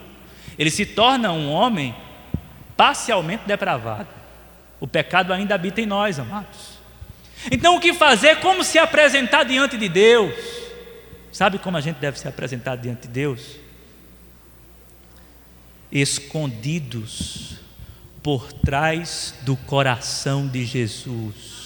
[0.60, 1.95] ele se torna um homem
[2.76, 4.10] parcialmente depravado.
[4.78, 6.78] O pecado ainda habita em nós, amados.
[7.50, 8.41] Então, o que fazer?
[8.41, 10.34] Como se apresentar diante de Deus?
[11.32, 13.56] Sabe como a gente deve se apresentar diante de Deus?
[15.89, 17.56] Escondidos
[18.22, 21.59] por trás do coração de Jesus.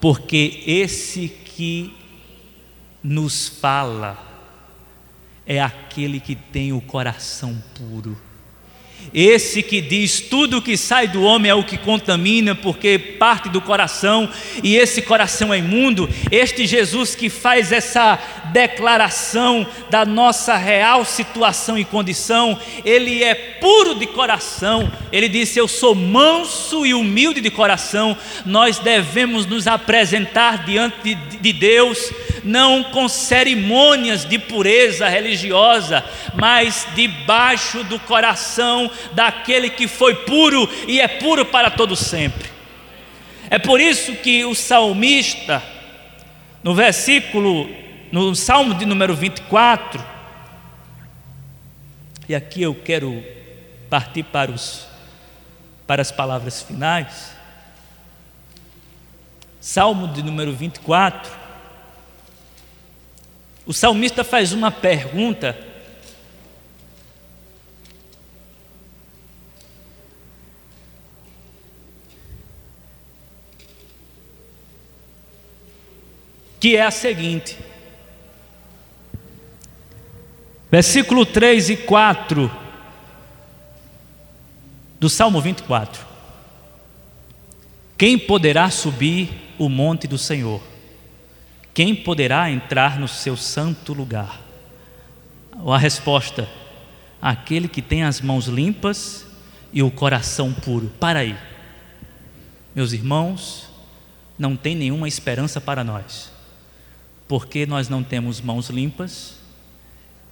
[0.00, 1.94] Porque esse que
[3.02, 4.18] nos fala,
[5.46, 8.20] é aquele que tem o coração puro.
[9.14, 13.60] Esse que diz tudo que sai do homem é o que contamina, porque parte do
[13.60, 14.28] coração,
[14.62, 16.08] e esse coração é imundo.
[16.30, 18.18] Este Jesus que faz essa
[18.52, 24.90] declaração da nossa real situação e condição, ele é puro de coração.
[25.12, 28.16] Ele disse: Eu sou manso e humilde de coração.
[28.44, 32.12] Nós devemos nos apresentar diante de Deus,
[32.44, 36.04] não com cerimônias de pureza religiosa,
[36.34, 42.48] mas debaixo do coração daquele que foi puro e é puro para todo sempre.
[43.48, 45.62] É por isso que o salmista,
[46.62, 47.68] no versículo,
[48.10, 50.04] no salmo de número 24,
[52.28, 53.22] e aqui eu quero
[53.88, 54.86] partir para, os,
[55.86, 57.36] para as palavras finais.
[59.60, 61.30] Salmo de número 24.
[63.64, 65.56] O salmista faz uma pergunta
[76.66, 77.56] que é a seguinte:
[80.68, 82.50] versículo 3 e 4
[84.98, 86.04] do Salmo 24.
[87.96, 90.60] Quem poderá subir o monte do Senhor?
[91.72, 94.40] Quem poderá entrar no seu santo lugar?
[95.64, 96.48] A resposta:
[97.22, 99.24] aquele que tem as mãos limpas
[99.72, 100.88] e o coração puro.
[100.98, 101.38] Para aí,
[102.74, 103.68] meus irmãos,
[104.36, 106.34] não tem nenhuma esperança para nós
[107.28, 109.36] porque nós não temos mãos limpas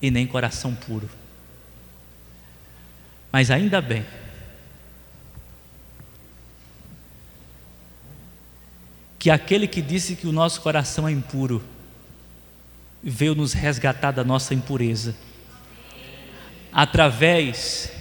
[0.01, 1.09] e nem coração puro.
[3.33, 4.05] Mas ainda bem
[9.19, 11.63] que aquele que disse que o nosso coração é impuro
[13.03, 15.15] veio nos resgatar da nossa impureza
[16.73, 17.93] através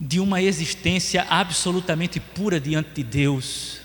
[0.00, 3.80] de uma existência absolutamente pura diante de Deus,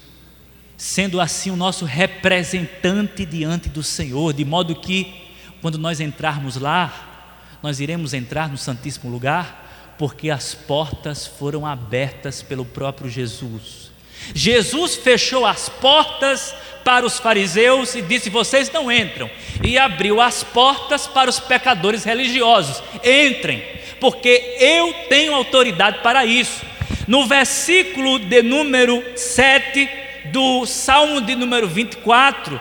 [0.82, 5.14] sendo assim o nosso representante diante do Senhor, de modo que
[5.62, 12.42] quando nós entrarmos lá, nós iremos entrar no Santíssimo Lugar, porque as portas foram abertas
[12.42, 13.92] pelo próprio Jesus.
[14.34, 19.30] Jesus fechou as portas para os fariseus e disse: Vocês não entram.
[19.64, 23.64] E abriu as portas para os pecadores religiosos: Entrem,
[24.00, 26.66] porque eu tenho autoridade para isso.
[27.08, 32.60] No versículo de número 7 do Salmo de número 24,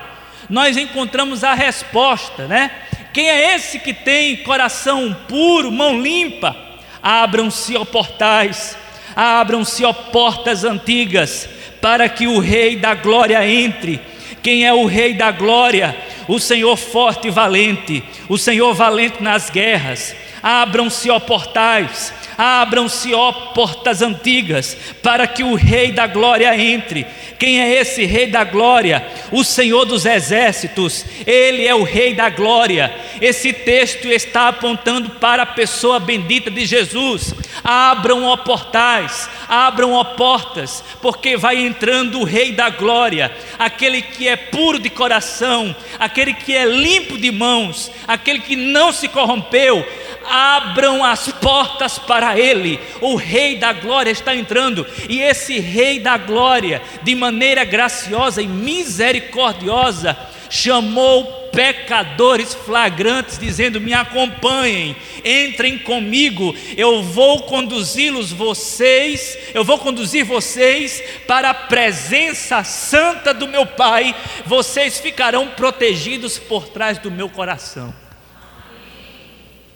[0.49, 2.71] nós encontramos a resposta, né?
[3.13, 6.57] Quem é esse que tem coração puro, mão limpa?
[7.03, 8.77] Abram-se, ó portais,
[9.17, 11.49] abram-se, ó portas antigas,
[11.81, 14.01] para que o Rei da Glória entre.
[14.43, 15.97] Quem é o Rei da Glória?
[16.31, 20.15] O Senhor forte e valente, o Senhor valente nas guerras.
[20.41, 27.05] Abram-se, ó portais, abram-se, ó portas antigas, para que o Rei da Glória entre.
[27.37, 29.07] Quem é esse Rei da Glória?
[29.33, 32.95] O Senhor dos Exércitos, Ele é o Rei da Glória.
[33.21, 37.35] Esse texto está apontando para a pessoa bendita de Jesus.
[37.65, 44.29] Abram, ó portais, abram, ó portas, porque vai entrando o Rei da Glória, aquele que
[44.29, 45.75] é puro de coração,
[46.21, 49.87] aquele que é limpo de mãos, aquele que não se corrompeu,
[50.29, 52.79] abram as portas para ele.
[53.01, 58.47] O Rei da Glória está entrando, e esse Rei da Glória, de maneira graciosa e
[58.47, 60.15] misericordiosa,
[60.51, 70.25] chamou pecadores flagrantes, dizendo: Me acompanhem, entrem comigo, eu vou conduzi-los vocês, eu vou conduzir
[70.25, 74.15] vocês para a presença santa do meu Pai,
[74.47, 77.95] vocês ficarão protegidos por trás do meu coração.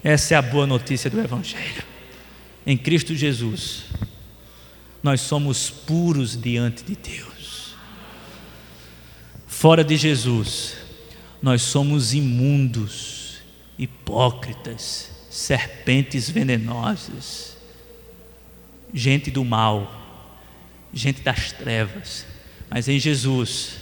[0.02, 1.82] Essa é a boa notícia do Evangelho.
[2.66, 3.84] Em Cristo Jesus,
[5.02, 7.74] nós somos puros diante de Deus.
[9.46, 10.76] Fora de Jesus,
[11.44, 13.38] nós somos imundos,
[13.78, 17.56] hipócritas, serpentes venenosas,
[18.92, 19.92] gente do mal,
[20.92, 22.26] gente das trevas.
[22.70, 23.76] Mas em Jesus,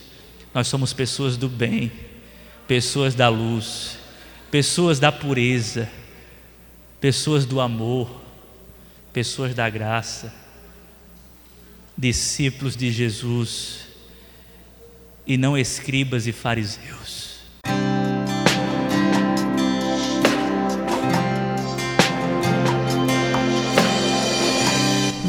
[0.52, 1.92] nós somos pessoas do bem,
[2.66, 3.98] pessoas da luz,
[4.50, 5.88] pessoas da pureza
[7.02, 8.08] pessoas do amor,
[9.12, 10.32] pessoas da graça,
[11.98, 13.88] discípulos de Jesus
[15.26, 17.31] e não escribas e fariseus.